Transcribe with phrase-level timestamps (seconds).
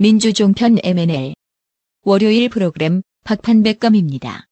[0.00, 1.34] 민주종편 MNL
[2.04, 4.46] 월요일 프로그램 박판백검입니다.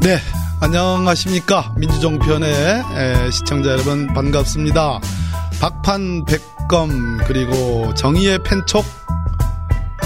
[0.00, 0.16] 네,
[0.62, 1.74] 안녕하십니까.
[1.76, 5.00] 민주종편의 에, 시청자 여러분 반갑습니다.
[5.60, 8.86] 박판백검 그리고 정의의 펜촉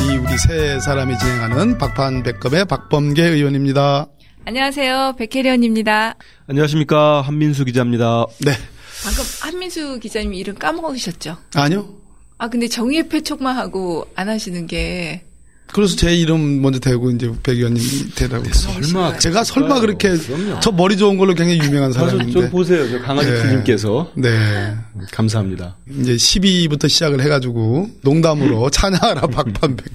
[0.00, 4.09] 이 우리 세 사람이 진행하는 박판백검의 박범계 의원입니다.
[4.45, 5.14] 안녕하세요.
[5.18, 6.16] 백혜련입니다.
[6.48, 7.20] 안녕하십니까.
[7.23, 8.27] 한민수 기자입니다.
[8.41, 8.50] 네,
[9.05, 11.37] 방금 한민수 기자님 이름 까먹으셨죠?
[11.55, 11.88] 아니요.
[12.38, 15.24] 아, 근데 정의의 패촉만 하고 안 하시는 게.
[15.73, 18.45] 그래서 제 이름 먼저 대고 이제 백 의원님이 대라고.
[18.53, 20.61] 설마 제가 설마 그렇게 그럼요.
[20.61, 22.51] 저 머리 좋은 걸로 굉장히 유명한 저, 저 사람인데.
[22.51, 22.87] 보세요.
[22.91, 23.41] 저 강아지 네.
[23.43, 24.75] 부님께서 네.
[25.12, 25.77] 감사합니다.
[25.98, 29.87] 이제 12부터 시작을 해가지고 농담으로 찬양하라 박판백.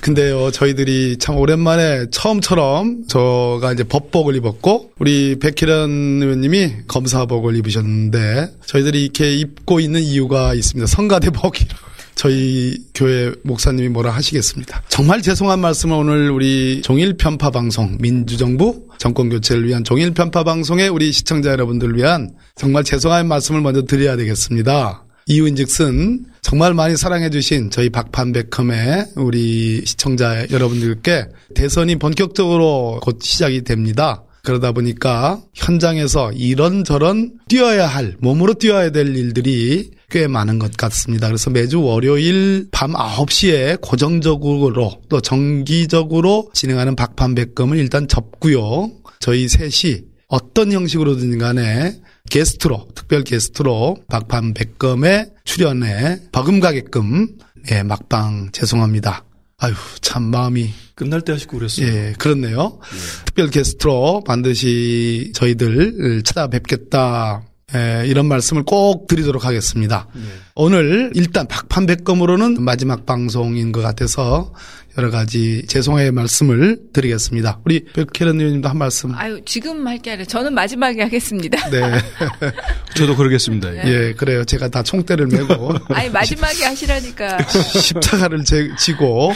[0.00, 9.02] 근데요 저희들이 참 오랜만에 처음처럼 저가 이제 법복을 입었고 우리 백희련 의원님이 검사복을 입으셨는데 저희들이
[9.04, 10.86] 이렇게 입고 있는 이유가 있습니다.
[10.86, 11.89] 성가대복이라고.
[12.20, 14.82] 저희 교회 목사님이 뭐라 하시겠습니다.
[14.90, 20.90] 정말 죄송한 말씀을 오늘 우리 종일 편파 방송 민주정부 정권 교체를 위한 종일 편파 방송의
[20.90, 25.02] 우리 시청자 여러분들을 위한 정말 죄송한 말씀을 먼저 드려야 되겠습니다.
[25.28, 31.24] 이유인즉슨 정말 많이 사랑해주신 저희 박판백컴의 우리 시청자 여러분들께
[31.54, 34.24] 대선이 본격적으로 곧 시작이 됩니다.
[34.42, 41.28] 그러다 보니까 현장에서 이런저런 뛰어야 할, 몸으로 뛰어야 될 일들이 꽤 많은 것 같습니다.
[41.28, 48.90] 그래서 매주 월요일 밤 9시에 고정적으로 또 정기적으로 진행하는 박판백검을 일단 접고요.
[49.20, 52.00] 저희 셋이 어떤 형식으로든 간에
[52.30, 57.28] 게스트로, 특별 게스트로 박판 백검에 출연해 버금가게끔
[57.72, 59.24] 예, 막방 죄송합니다.
[59.58, 61.86] 아유, 참 마음이 끝날 때 하시고 그랬어요.
[61.86, 62.78] 예, 그렇네요.
[63.26, 67.42] 특별 게스트로 반드시 저희들 찾아뵙겠다.
[67.74, 70.08] 예, 이런 말씀을 꼭 드리도록 하겠습니다.
[70.54, 74.52] 오늘 일단 박판백검으로는 마지막 방송인 것 같아서
[74.98, 77.60] 여러 가지 죄송의 말씀을 드리겠습니다.
[77.64, 79.14] 우리 백혜련 의원님도 한 말씀.
[79.14, 81.70] 아유, 지금 할 게 아니라 저는 마지막에 하겠습니다.
[81.70, 81.80] 네.
[82.96, 83.72] 저도 그러겠습니다.
[83.86, 83.88] 예.
[84.08, 84.44] 예, 그래요.
[84.44, 87.38] 제가 다 총대를 메고 아니, 마지막에 하시라니까.
[87.80, 89.32] 십자가를 제- 지고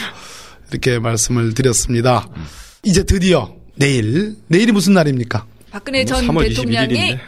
[0.73, 2.27] 이렇게 말씀을 드렸습니다.
[2.83, 5.47] 이제 드디어 내일, 내일이 무슨 날입니까?
[5.71, 7.19] 박근혜 전 3월 대통령이 21일인데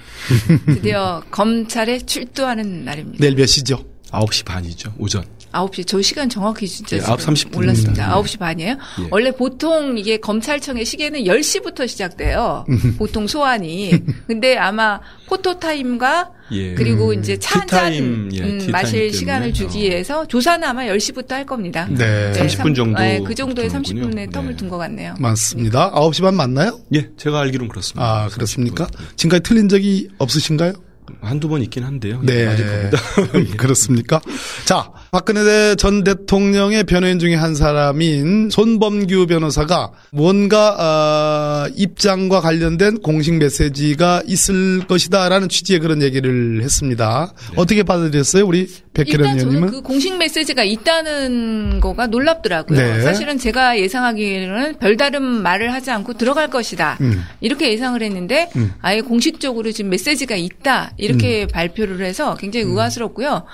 [0.66, 3.18] 드디어 검찰에 출두하는 날입니다.
[3.20, 3.84] 내일 몇 시죠?
[4.10, 4.94] 9시 반이죠.
[4.98, 5.24] 오전.
[5.64, 8.04] 9시, 저 시간 정확히 진짜 예, 지금 9시 30분 몰랐습니다.
[8.04, 8.20] 입니다.
[8.20, 8.70] 9시 반이에요?
[8.72, 9.08] 예.
[9.10, 12.64] 원래 보통 이게 검찰청의 시계는 10시부터 시작돼요.
[12.98, 13.92] 보통 소환이.
[14.26, 16.74] 근데 아마 포토 타임과 예.
[16.74, 17.92] 그리고 이제 차 한잔
[18.32, 19.12] 예, 음, 마실 때문에.
[19.12, 19.82] 시간을 주기 어.
[19.90, 21.88] 위해서 조사는 아마 10시부터 할 겁니다.
[21.90, 22.32] 네.
[22.32, 24.02] 30분 정도 네, 그 정도의 두는군요.
[24.10, 24.56] 30분의 텀을 네.
[24.56, 25.14] 둔것 같네요.
[25.18, 25.92] 맞습니다.
[25.92, 26.78] 9시 반 맞나요?
[26.94, 28.24] 예, 제가 알기로는 그렇습니다.
[28.24, 28.86] 아, 그렇습니까?
[29.16, 30.72] 지금까지 틀린 적이 없으신가요?
[31.20, 32.20] 한두 번 있긴 한데요.
[32.22, 32.40] 네.
[32.42, 32.98] 예, 맞을 겁니다.
[33.58, 34.20] 그렇습니까?
[34.64, 43.38] 자, 박근혜 전 대통령의 변호인 중에 한 사람인 손범규 변호사가 뭔가 어, 입장과 관련된 공식
[43.38, 47.32] 메시지가 있을 것이다라는 취지의 그런 얘기를 했습니다.
[47.56, 49.70] 어떻게 받아들였어요, 우리 백혜련 일단 저는 의원님은?
[49.70, 52.78] 그 공식 메시지가 있다는 거가 놀랍더라고요.
[52.78, 53.00] 네.
[53.00, 56.98] 사실은 제가 예상하기에는 별다른 말을 하지 않고 들어갈 것이다.
[57.00, 57.24] 음.
[57.40, 58.74] 이렇게 예상을 했는데 음.
[58.82, 60.92] 아예 공식적으로 지금 메시지가 있다.
[60.98, 62.72] 이렇게 발표를 해서 굉장히 음.
[62.72, 63.44] 의아스럽고요.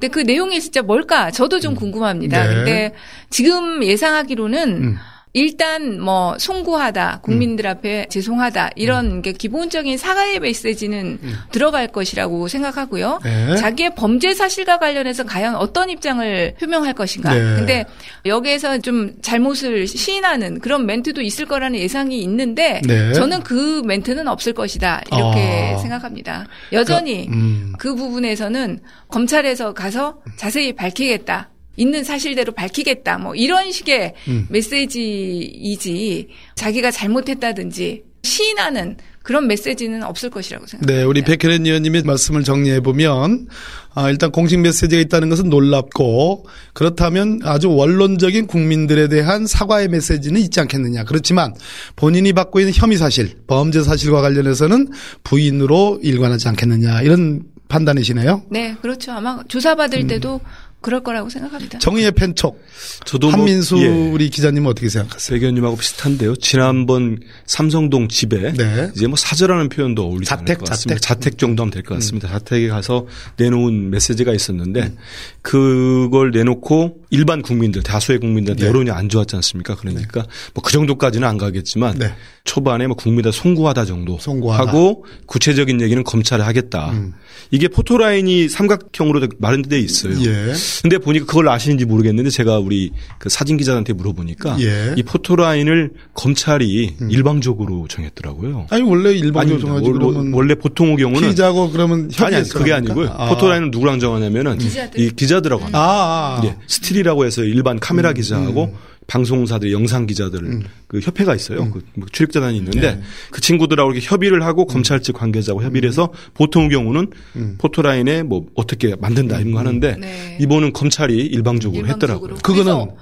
[0.00, 1.09] 근데 그 내용이 진짜 뭘까?
[1.30, 2.46] 저도 좀 궁금합니다.
[2.46, 2.54] 네.
[2.54, 2.94] 근데
[3.30, 4.96] 지금 예상하기로는 음.
[5.32, 11.18] 일단 뭐 송구하다, 국민들 앞에 죄송하다 이런 게 기본적인 사과의 메시지는
[11.52, 13.20] 들어갈 것이라고 생각하고요.
[13.22, 13.56] 네.
[13.56, 17.32] 자기의 범죄 사실과 관련해서 과연 어떤 입장을 표명할 것인가.
[17.32, 17.40] 네.
[17.40, 17.84] 근데
[18.26, 23.12] 여기에서 좀 잘못을 시인하는 그런 멘트도 있을 거라는 예상이 있는데 네.
[23.12, 25.78] 저는 그 멘트는 없을 것이다 이렇게 아.
[25.78, 26.46] 생각합니다.
[26.72, 27.72] 여전히 그, 음.
[27.78, 31.49] 그 부분에서는 검찰에서 가서 자세히 밝히겠다.
[31.76, 33.18] 있는 사실대로 밝히겠다.
[33.18, 34.46] 뭐 이런 식의 음.
[34.50, 40.92] 메시지이지 자기가 잘못했다든지 시인하는 그런 메시지는 없을 것이라고 생각합니다.
[40.92, 43.48] 네, 우리 백혜련 의원님의 말씀을 정리해 보면
[43.94, 50.58] 아, 일단 공식 메시지가 있다는 것은 놀랍고 그렇다면 아주 원론적인 국민들에 대한 사과의 메시지는 있지
[50.60, 51.04] 않겠느냐.
[51.04, 51.54] 그렇지만
[51.96, 54.88] 본인이 받고 있는 혐의 사실, 범죄 사실과 관련해서는
[55.22, 58.44] 부인으로 일관하지 않겠느냐 이런 판단이시네요.
[58.50, 59.12] 네, 그렇죠.
[59.12, 60.40] 아마 조사받을 때도
[60.80, 61.78] 그럴 거라고 생각합니다.
[61.78, 62.62] 정의의 펜촉.
[63.04, 63.88] 저도 한민수 뭐, 예.
[63.88, 65.38] 우리 기자님은 어떻게 생각하세요?
[65.38, 66.36] 배견님하고 비슷한데요.
[66.36, 68.90] 지난번 삼성동 집에 네.
[68.96, 71.00] 이제 뭐 사저라는 표현도 어울리지 자택, 않을 것 같습니다.
[71.00, 72.28] 자택, 자택 정도 하면 될 것 같습니다.
[72.28, 72.32] 음.
[72.32, 73.06] 자택에 가서
[73.36, 74.96] 내놓은 메시지가 있었는데 음.
[75.42, 78.68] 그걸 내놓고 일반 국민들 다수의 국민들한테 네.
[78.68, 79.74] 여론이 안 좋았지 않습니까?
[79.76, 80.28] 그러니까 네.
[80.54, 82.14] 뭐그 정도까지는 안 가겠지만 네.
[82.44, 84.68] 초반에 뭐 국민들 송구하다 정도 송구하다.
[84.68, 86.90] 하고 구체적인 얘기는 검찰에 하겠다.
[86.92, 87.12] 음.
[87.50, 90.14] 이게 포토라인이 삼각형으로 마련돼 있어요.
[90.24, 90.52] 예.
[90.82, 94.94] 근데 보니까 그걸 아시는지 모르겠는데 제가 우리 그 사진 기자한테 물어보니까 예.
[94.96, 97.10] 이 포토라인을 검찰이 음.
[97.10, 98.66] 일방적으로 정했더라고요.
[98.70, 103.10] 아니 원래 일방적으로 정하지 그러면 원래 보통의 경우는 피자고 그러면 아니 아니 그게 아니고요.
[103.16, 103.28] 아.
[103.30, 105.00] 포토라인은 누구랑 정하냐면은 기자들.
[105.00, 105.78] 이 기자들하고 합니다.
[105.78, 106.42] 아, 아.
[106.44, 106.56] 예.
[106.66, 108.14] 스틸이라고 해서 일반 카메라 음.
[108.14, 108.89] 기자하고 음.
[109.10, 110.62] 방송사들, 영상 기자들 음.
[110.86, 111.62] 그 협회가 있어요.
[111.62, 111.72] 음.
[111.72, 113.02] 그뭐 출입자단이 있는데 네.
[113.32, 114.66] 그 친구들하고 이렇게 협의를 하고 음.
[114.68, 117.56] 검찰 측 관계자하고 협의를 해서 보통 경우는 음.
[117.58, 120.38] 포토라인에 뭐 어떻게 만든다 이런 거 하는데 네.
[120.40, 121.88] 이번은 검찰이 일방적으로, 일방적으로.
[121.88, 122.34] 했더라고요.
[122.36, 122.94] 그거는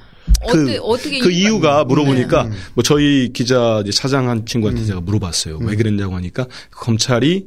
[0.51, 2.57] 그, 어떻게 그 이유가 물어보니까 네.
[2.75, 4.87] 뭐 저희 기자 사장 한 친구한테 음.
[4.87, 5.59] 제가 물어봤어요.
[5.59, 5.67] 음.
[5.67, 7.47] 왜 그랬냐고 하니까 검찰이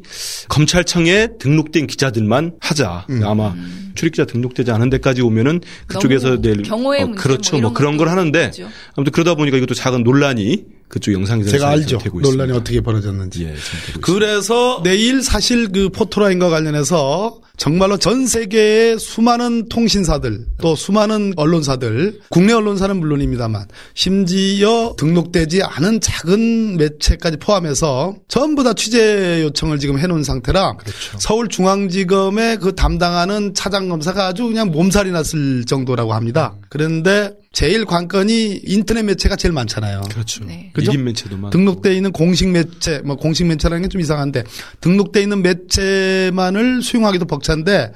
[0.49, 3.05] 검찰청에 등록된 기자들만 하자.
[3.09, 3.23] 음.
[3.23, 3.91] 아마 음.
[3.95, 7.55] 출입기자 등록되지 않은 데까지 오면은 그쪽에서 낼 경호의 어, 문제 그렇죠.
[7.57, 8.69] 뭐, 뭐 그런 걸 하는데 그렇죠.
[8.95, 11.99] 아무튼 그러다 보니까 이것도 작은 논란이 그쪽 영상 제가 알죠.
[12.03, 12.55] 논란이 있습니다.
[12.55, 13.45] 어떻게 벌어졌는지.
[13.45, 13.55] 예,
[14.01, 22.53] 그래서 내일 사실 그 포토라인과 관련해서 정말로 전 세계의 수많은 통신사들 또 수많은 언론사들 국내
[22.53, 30.77] 언론사는 물론입니다만 심지어 등록되지 않은 작은 매체까지 포함해서 전부 다 취재 요청을 지금 해놓은 상태라
[30.77, 31.19] 그렇죠.
[31.19, 36.55] 서울중앙지검에 그 담당하는 차장검사가 아주 그냥 몸살이 났을 정도라고 합니다.
[36.69, 40.03] 그런데 제일 관건이 인터넷 매체가 제일 많잖아요.
[40.09, 40.45] 그렇죠.
[40.45, 40.71] 네.
[40.73, 40.93] 그죠?
[40.93, 41.49] 매체도 많고.
[41.49, 44.45] 등록돼 있는 공식 매체, 뭐 공식 매체라는 게 좀 이상한데
[44.79, 47.91] 등록돼 있는 매체만을 수용하기도 벅 찬데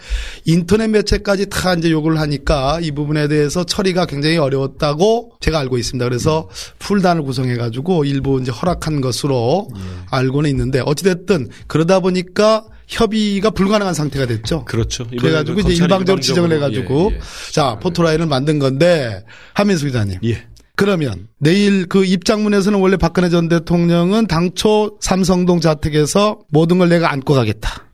[0.46, 6.04] 인터넷 매체까지 다 이제 요구를 하니까 이 부분에 대해서 처리가 굉장히 어려웠다고 제가 알고 있습니다.
[6.06, 6.50] 그래서
[6.80, 9.82] 풀단을 구성해 가지고 일부 이제 허락한 것으로 예.
[10.12, 14.66] 알고는 있는데 어찌됐든 그러다 보니까 협의가 불가능한 상태가 됐죠.
[14.66, 15.08] 그렇죠.
[15.08, 17.52] 그래가지고 이제 일방적으로 지정을 해가지고 예, 예.
[17.52, 19.24] 자 포토라인을 만든 건데
[19.54, 20.20] 하민수 기자님.
[20.26, 20.46] 예.
[20.76, 27.34] 그러면 내일 그 입장문에서는 원래 박근혜 전 대통령은 당초 삼성동 자택에서 모든 걸 내가 안고
[27.34, 27.85] 가겠다.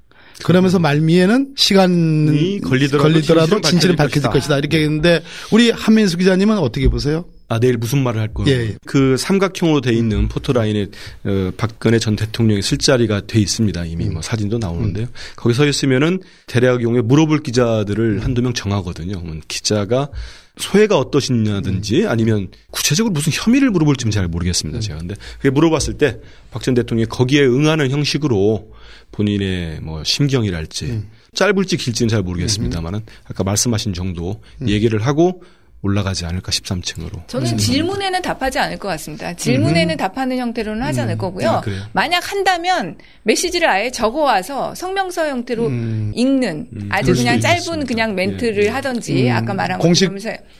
[0.43, 4.29] 그러면서 말미에는 시간이 걸리더라도, 걸리더라도 진실은 밝혀질 것이다.
[4.31, 4.57] 것이다.
[4.57, 5.21] 이렇게 했는데
[5.51, 7.25] 우리 한민수 기자님은 어떻게 보세요?
[7.47, 8.49] 아 내일 무슨 말을 할 거예요?
[8.49, 10.87] 예, 그 삼각형으로 돼 있는 포토라인에
[11.25, 13.85] 어, 박근혜 전 대통령의 술자리가 돼 있습니다.
[13.85, 15.05] 이미 뭐 사진도 나오는데요.
[15.07, 15.13] 음.
[15.35, 19.21] 거기 서 있으면은 대략 경우에 물어볼 기자들을 한두 명 정하거든요.
[19.49, 20.09] 기자가
[20.57, 24.79] 소회가 어떠시냐든지 아니면 구체적으로 무슨 혐의를 물어볼지는 잘 모르겠습니다.
[24.79, 26.19] 제가 근데 그게 물어봤을 때
[26.51, 28.71] 박 전 대통령이 거기에 응하는 형식으로
[29.11, 31.09] 본인의 뭐 심경이랄지 음.
[31.35, 34.69] 짧을지 길지는 잘 모르겠습니다만은 아까 말씀하신 정도 음.
[34.69, 35.41] 얘기를 하고
[35.83, 37.27] 올라가지 않을까 13층으로.
[37.27, 39.33] 저는 질문에는 답하지 않을 것 같습니다.
[39.33, 39.97] 질문에는 음.
[39.97, 41.17] 답하는 형태로는 하지 않을 음.
[41.17, 41.49] 거고요.
[41.49, 46.11] 아, 만약 한다면 메시지를 아예 적어와서 성명서 형태로 음.
[46.15, 46.89] 읽는 음.
[46.91, 47.85] 아주 그냥 짧은 있습니다.
[47.87, 48.69] 그냥 멘트를 예.
[48.69, 49.35] 하던지 음.
[49.35, 50.11] 아까 말한 공식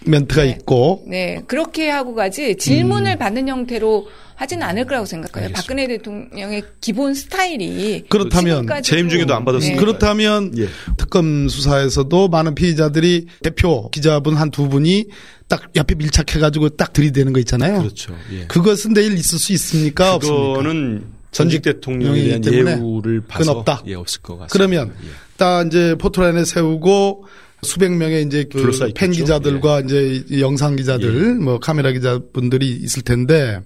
[0.05, 0.49] 멘트가 네.
[0.49, 1.03] 있고.
[1.07, 4.07] 네 그렇게 하고 가지 질문을 받는 형태로
[4.41, 5.49] 하지는 않을 거라고 생각해요.
[5.49, 5.61] 알겠습니다.
[5.61, 9.79] 박근혜 대통령의 기본 스타일이 그렇다면 재임 중에도 안 받았습니다.
[9.79, 9.85] 네.
[9.85, 10.67] 그렇다면 예.
[10.97, 15.05] 특검 수사에서도 많은 피의자들이 대표 기자분 한 두 분이
[15.47, 17.79] 딱 옆에 밀착해가지고 딱 들이대는 거 있잖아요.
[17.79, 18.15] 그렇죠.
[18.33, 18.45] 예.
[18.47, 20.17] 그것은 내일 있을 수 있습니까?
[20.17, 23.83] 그거는 전직 대통령에 대한 예우를 봐서 없다.
[23.85, 24.51] 예, 없을 것 같습니다.
[24.51, 25.09] 그러면 예.
[25.37, 27.25] 딱 이제 포토라인에 세우고
[27.63, 29.85] 수백 명의 이제 그 팬 기자들과 예.
[29.85, 31.43] 이제 영상 기자들, 예.
[31.43, 33.61] 뭐 카메라 기자분들이 있을 텐데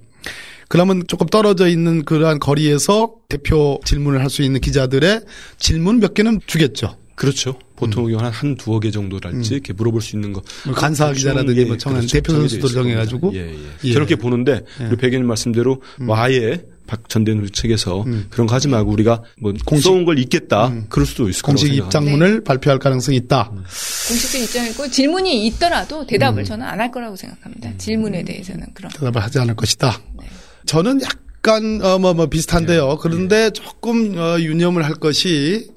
[0.67, 5.21] 그러면 조금 떨어져 있는 그러한 거리에서 대표 질문을 할 수 있는 기자들의
[5.57, 6.97] 질문 몇 개는 주겠죠.
[7.15, 7.57] 그렇죠.
[7.77, 8.17] 보통 음.
[8.19, 9.53] 한, 한 두어 개 정도랄지 음.
[9.53, 10.41] 이렇게 물어볼 수 있는 거.
[10.65, 12.13] 뭐 간사 기자라든지 예, 뭐 청한 그렇죠.
[12.13, 13.31] 대표 선수들 정해가지고.
[13.35, 13.57] 예, 예.
[13.85, 13.93] 예.
[13.93, 14.85] 저렇게 보는데 예.
[14.87, 16.07] 우리 백인 말씀대로 음.
[16.07, 18.27] 뭐 아예 박전 대통령 측에서 음.
[18.29, 20.67] 그런 거 하지 말고 우리가 뭐 공식, 써온 걸 읽겠다.
[20.67, 20.85] 음.
[20.89, 22.43] 그럴 수도 있을 공식 입장문을 네.
[22.43, 23.49] 발표할 가능성이 있다.
[23.53, 23.63] 음.
[24.09, 27.77] 공식적 입장이고 질문이 있더라도 대답을 저는 안 할 거라고 생각합니다.
[27.77, 28.91] 질문에 대해서는 그런.
[28.91, 30.01] 대답을 하지 않을 것이다.
[30.19, 30.25] 네.
[30.65, 32.89] 저는 약간 어뭐뭐 뭐 비슷한데요.
[32.89, 32.95] 네.
[33.01, 35.69] 그런데 조금 어, 유념을 할 것이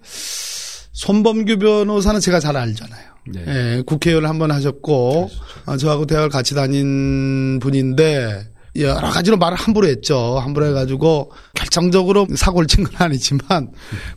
[0.93, 3.09] 손범규 변호사는 제가 잘 알잖아요.
[3.31, 3.45] 네.
[3.47, 5.45] 예, 국회의원을 한 번 하셨고 그렇죠.
[5.67, 8.49] 어, 저하고 대학을 같이 다닌 분인데
[8.81, 10.39] 여러 가지로 말을 함부로 했죠.
[10.39, 13.71] 함부로 해가지고 결정적으로 사고를 친 건 아니지만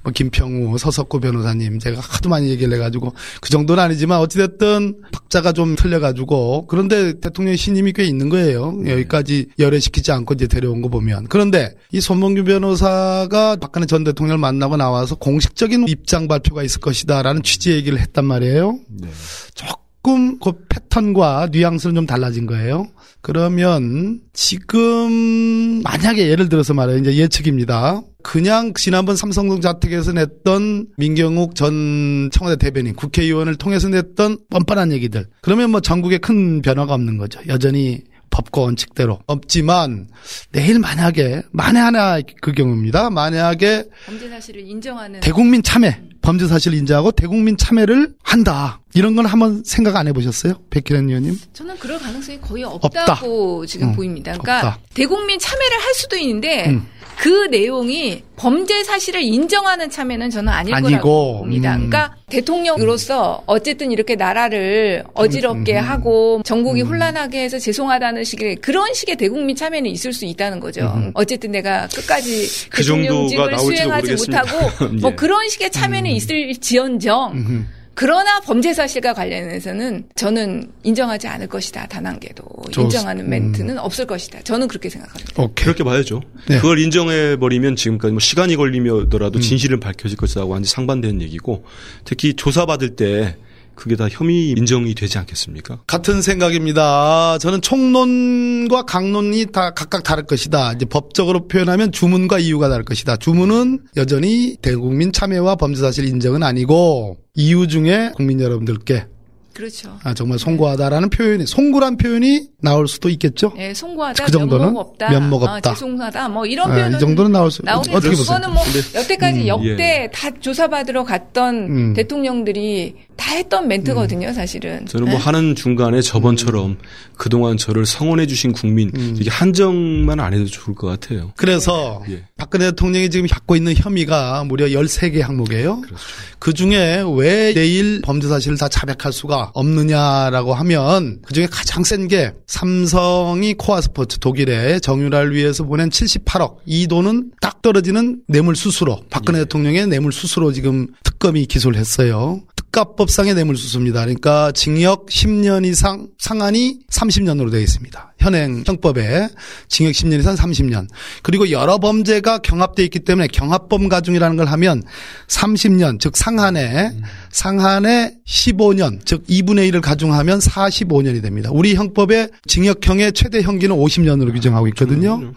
[0.03, 5.75] 뭐 김평우, 서석구 변호사님 제가 하도 많이 얘기를 해가지고 그 정도는 아니지만 어찌됐든 박자가 좀
[5.75, 8.73] 틀려가지고 그런데 대통령 신임이 꽤 있는 거예요.
[8.73, 8.91] 네.
[8.91, 14.77] 여기까지 열애시키지 않고 이제 데려온 거 보면 그런데 이 손범규 변호사가 박근혜 전 대통령을 만나고
[14.77, 18.79] 나와서 공식적인 입장 발표가 있을 것이다라는 취지 얘기를 했단 말이에요.
[18.89, 19.09] 네.
[19.55, 22.87] 조금 그 패턴과 뉘앙스는 좀 달라진 거예요.
[23.21, 26.97] 그러면 지금 만약에 예를 들어서 말해요.
[26.97, 28.01] 이제 예측입니다.
[28.23, 35.27] 그냥 지난번 삼성동 자택에서 냈던 민경욱 전 청와대 대변인 국회의원을 통해서 냈던 뻔뻔한 얘기들.
[35.41, 37.39] 그러면 뭐 전국에 큰 변화가 없는 거죠.
[37.47, 40.07] 여전히 법과 원칙대로 없지만
[40.51, 43.09] 내일 만약에 만에 하나 그 경우입니다.
[43.11, 48.79] 만약에 범죄 사실을 인정하는 대국민 참여 범죄 사실을 인정하고 대국민 참여를 한다.
[48.93, 50.53] 이런 건 한번 생각 안 해보셨어요?
[50.69, 51.37] 백기란 의원님?
[51.53, 53.67] 저는 그럴 가능성이 거의 없다고 없다.
[53.67, 54.33] 지금 음, 보입니다.
[54.33, 54.79] 그러니까 없다.
[54.93, 56.87] 대국민 참여를 할 수도 있는데 음.
[57.21, 61.75] 그 내용이 범죄 사실을 인정하는 참여는 저는 아닐 아니고, 거라고 봅니다.
[61.75, 61.87] 음.
[61.87, 65.83] 그러니까 대통령으로서 어쨌든 이렇게 나라를 어지럽게 음.
[65.83, 66.87] 하고 전국이 음.
[66.87, 70.91] 혼란하게 해서 죄송하다는 식의 그런 식의 대국민 참여는 있을 수 있다는 거죠.
[70.95, 71.11] 음.
[71.13, 75.15] 어쨌든 내가 끝까지 그 대통령직을 수행하지 못하고 뭐 예.
[75.15, 76.15] 그런 식의 참여는 음.
[76.15, 77.67] 있을 지언정
[78.01, 81.85] 그러나 범죄 사실과 관련해서는 저는 인정하지 않을 것이다.
[81.85, 83.77] 단 한 개도 좋, 인정하는 멘트는 음.
[83.77, 84.41] 없을 것이다.
[84.41, 85.43] 저는 그렇게 생각합니다.
[85.43, 85.65] 오케이.
[85.65, 86.23] 그렇게 봐야죠.
[86.47, 86.55] 네.
[86.55, 89.41] 그걸 인정해 버리면 지금까지 뭐 시간이 걸리더라도 음.
[89.41, 91.63] 진실은 밝혀질 것이라고 완전 상반되는 얘기고
[92.03, 93.35] 특히 조사받을 때
[93.75, 95.81] 그게 다 혐의 인정이 되지 않겠습니까?
[95.87, 97.37] 같은 생각입니다.
[97.39, 100.73] 저는 총론과 강론이 다 각각 다를 것이다.
[100.73, 103.17] 이제 법적으로 표현하면 주문과 이유가 다를 것이다.
[103.17, 109.05] 주문은 여전히 대국민 참여와 범죄 사실 인정은 아니고 이유 중에 국민 여러분들께
[109.53, 109.97] 그렇죠.
[110.03, 113.53] 아, 정말 송구하다라는 표현이 송구란 표현이 나올 수도 있겠죠.
[113.55, 114.25] 네, 송구하다.
[114.25, 115.09] 그 정도는 면목 없다.
[115.09, 115.71] 면목 없다.
[115.71, 116.29] 아, 죄송하다.
[116.29, 117.61] 뭐 이런 표현 네, 이 정도는 나올 수.
[117.63, 117.97] 나오겠죠.
[117.97, 118.37] 어떻게 보세요?
[118.37, 118.63] 그거는 뭐
[118.95, 120.11] 여태까지 음, 역대 예.
[120.13, 121.93] 다 조사받으러 갔던 음.
[121.93, 124.33] 대통령들이 다 했던 멘트거든요, 음.
[124.33, 124.85] 사실은.
[124.85, 125.23] 저는 뭐 네?
[125.23, 126.77] 하는 중간에 저번처럼 음.
[127.17, 129.15] 그동안 저를 성원해 주신 국민 음.
[129.19, 131.31] 이게 한정만 안 해도 좋을 것 같아요.
[131.35, 132.23] 그래서 예.
[132.37, 135.81] 박근혜 대통령이 지금 갖고 있는 혐의가 무려 13개 항목이에요.
[135.81, 136.03] 그렇죠.
[136.39, 142.07] 그 중에 왜 내일 범죄 사실을 다 자백할 수가 없느냐라고 하면 그 중에 가장 센
[142.07, 149.01] 게 삼성이 코아 스포츠 독일에 정유라를 위해서 보낸 78억 이 돈은 딱 떨어지는 뇌물 수수로
[149.09, 149.43] 박근혜 예.
[149.43, 152.41] 대통령의 뇌물 수수로 지금 특검이 기소를 했어요.
[152.71, 154.01] 특가법상의 뇌물수수입니다.
[154.01, 158.13] 그러니까 징역 10년 이상 상한이 30년으로 되어 있습니다.
[158.17, 159.27] 현행 형법에
[159.67, 160.87] 징역 10년 이상 30년.
[161.21, 164.83] 그리고 여러 범죄가 경합되어 있기 때문에 경합범 가중이라는 걸 하면
[165.27, 166.91] 30년 즉 상한에
[167.31, 171.49] 상한에 15년 즉 2분의 1을 가중하면 45년이 됩니다.
[171.51, 175.33] 우리 형법에 징역형의 최대 형기는 50년으로 규정하고 있거든요.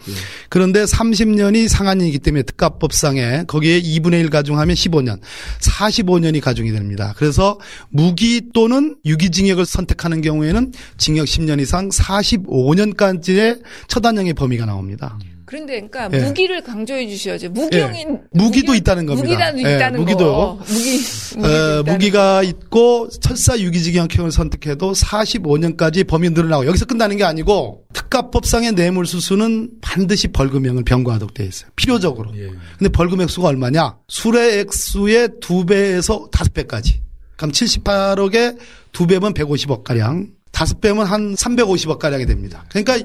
[0.51, 5.21] 그런데 30년이 상한이기 때문에 특가법상에 거기에 2분의 1 가중하면 15년,
[5.61, 7.15] 45년이 가중이 됩니다.
[7.25, 15.19] 그래서 무기 또는 유기징역을 선택하는 경우에는 징역 10년 이상 45년까지의 처단형의 범위가 나옵니다.
[15.47, 16.23] 그런데 그러니까 예.
[16.23, 17.51] 무기를 강조해 주셔야죠.
[17.51, 18.21] 무기형인 예.
[18.33, 19.51] 무기도 무기, 있다는 겁니다.
[19.53, 19.77] 무기도 예.
[19.77, 20.61] 있다는 무기도 거.
[20.67, 22.43] 무기 어, 무기가 거.
[22.43, 30.85] 있고 철사 유기징역형을 선택해도 45년까지 범위 늘어나고 여기서 끝나는 게 아니고 특가법상의 뇌물수수는 반드시 벌금형을
[30.85, 31.71] 병과하도록 되어 있어요.
[31.77, 32.33] 필요적으로.
[32.37, 32.51] 예.
[32.79, 33.97] 근데 벌금 액수가 얼마냐?
[34.09, 37.04] 술의 액수의 두 배에서 다섯 배까지.
[37.37, 38.59] 그럼 78억에
[38.93, 40.29] 두 배면 150억 가량.
[40.53, 42.65] 다섯 배면 한 350억 가량이 됩니다.
[42.71, 42.97] 그러니까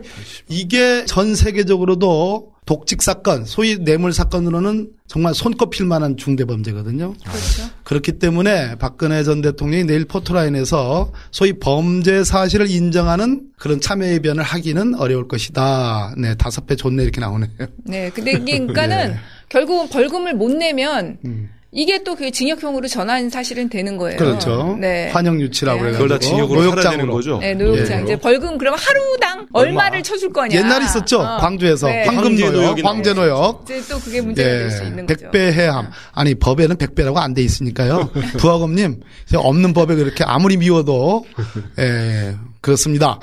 [0.48, 7.16] 이게 전 세계적으로도 독직 사건, 소위 뇌물 사건으로는 정말 손꼽힐 만한 중대 범죄거든요.
[7.16, 7.74] 그렇죠.
[7.84, 14.44] 그렇기 때문에 박근혜 전 대통령이 내일 포토라인에서 소위 범죄 사실을 인정하는 그런 참여 의 변을
[14.44, 16.14] 하기는 어려울 것이다.
[16.20, 17.50] 네, 다섯 배 좋네 이렇게 나오네요.
[17.86, 19.20] 네, 근데 이게 그러니까는 네.
[19.50, 21.50] 결국은 벌금을 못 내면 음.
[21.72, 24.18] 이게 또 그 징역형으로 전환 사실은 되는 거예요.
[24.18, 24.76] 그렇죠.
[24.80, 25.10] 네.
[25.12, 25.92] 환영 유치라고 네.
[25.92, 27.38] 그걸 다 징역으로 노역장으로 거죠.
[27.38, 28.00] 네, 노역장.
[28.00, 28.04] 예.
[28.04, 30.02] 이제 벌금 그러면 하루당 얼마를 얼마?
[30.02, 30.58] 쳐줄 거냐.
[30.58, 31.22] 옛날 있었죠.
[31.22, 31.38] 어.
[31.38, 32.06] 광주에서 네.
[32.06, 33.62] 황금 노역, 황제 노역.
[33.66, 34.58] 이제 또 그게 문제가 예.
[34.60, 35.30] 될수 있는 거죠.
[35.32, 35.90] 백배 해함.
[36.14, 38.10] 아니 법에는 백배라고 안 돼 있으니까요.
[38.40, 39.00] 부하검님
[39.36, 41.26] 없는 법에 그렇게 아무리 미워도
[41.78, 43.20] 예, 그렇습니다.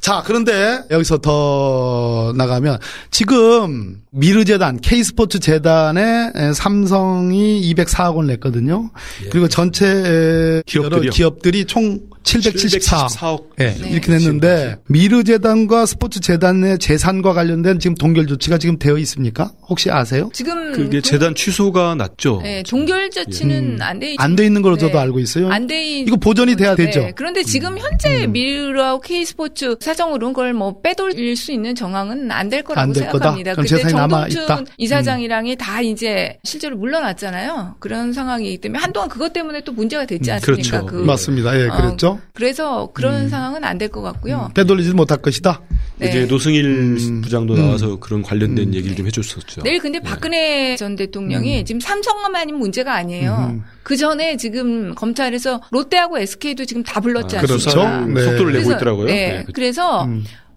[0.00, 2.78] 자, 그런데 여기서 더 나가면
[3.10, 8.90] 지금 미르재단, K스포츠 재단에 삼성이 204억 원 냈거든요.
[9.24, 9.28] 예.
[9.28, 11.02] 그리고 전체 기업들이요.
[11.02, 13.90] 여러 기업들이 총 774억 네, 네.
[13.90, 19.52] 이렇게 냈는데 미르 재단과 스포츠 재단의 재산과 관련된 지금 동결 조치가 지금 되어 있습니까?
[19.68, 20.30] 혹시 아세요?
[20.32, 21.02] 지금 그게 동...
[21.02, 22.40] 재단 취소가 났죠.
[22.42, 23.78] 네, 동결 조치는 음.
[23.80, 24.98] 안돼 안돼 있는 걸로 저도 네.
[24.98, 25.48] 알고 있어요.
[25.50, 26.86] 안돼 이거 보전이 돼야 네.
[26.86, 27.08] 되죠.
[27.14, 27.78] 그런데 지금 음.
[27.78, 28.32] 현재 음.
[28.32, 33.52] 미르하고 K스포츠 사정으로 그걸 뭐 빼돌릴 수 있는 정황은 안 될 거라고 안 될 생각합니다.
[33.52, 35.56] 그럼 그때 정동춘 이사장이랑이 음.
[35.58, 37.76] 다 이제 실제로 물러났잖아요.
[37.78, 40.70] 그런 상황이기 때문에 한동안 그것 때문에 또 문제가 됐지 음, 않습니까?
[40.70, 40.86] 그렇죠.
[40.86, 41.54] 그, 맞습니다.
[41.60, 42.07] 예, 그랬죠.
[42.14, 42.28] 그렇죠.
[42.34, 43.28] 그래서 그런 음.
[43.28, 44.46] 상황은 안 될 것 같고요.
[44.50, 44.54] 음.
[44.54, 45.60] 되돌리지 못할 것이다.
[45.98, 46.08] 네.
[46.08, 47.20] 이제 노승일 음.
[47.22, 48.00] 부장도 나와서 음.
[48.00, 48.74] 그런 관련된 음.
[48.74, 49.62] 얘기를 좀 해줬었죠.
[49.62, 50.04] 내일 근데 네.
[50.08, 51.64] 박근혜 전 대통령이 음.
[51.64, 53.60] 지금 삼성만이 문제가 아니에요.
[53.82, 57.70] 그 전에 지금 검찰에서 롯데하고 SK도 지금 다 불렀지 아, 않습니까?
[57.72, 58.06] 그렇죠.
[58.12, 58.22] 네.
[58.24, 59.06] 속도를 내고 있더라고요.
[59.06, 59.28] 네.
[59.38, 59.44] 네.
[59.52, 60.06] 그래서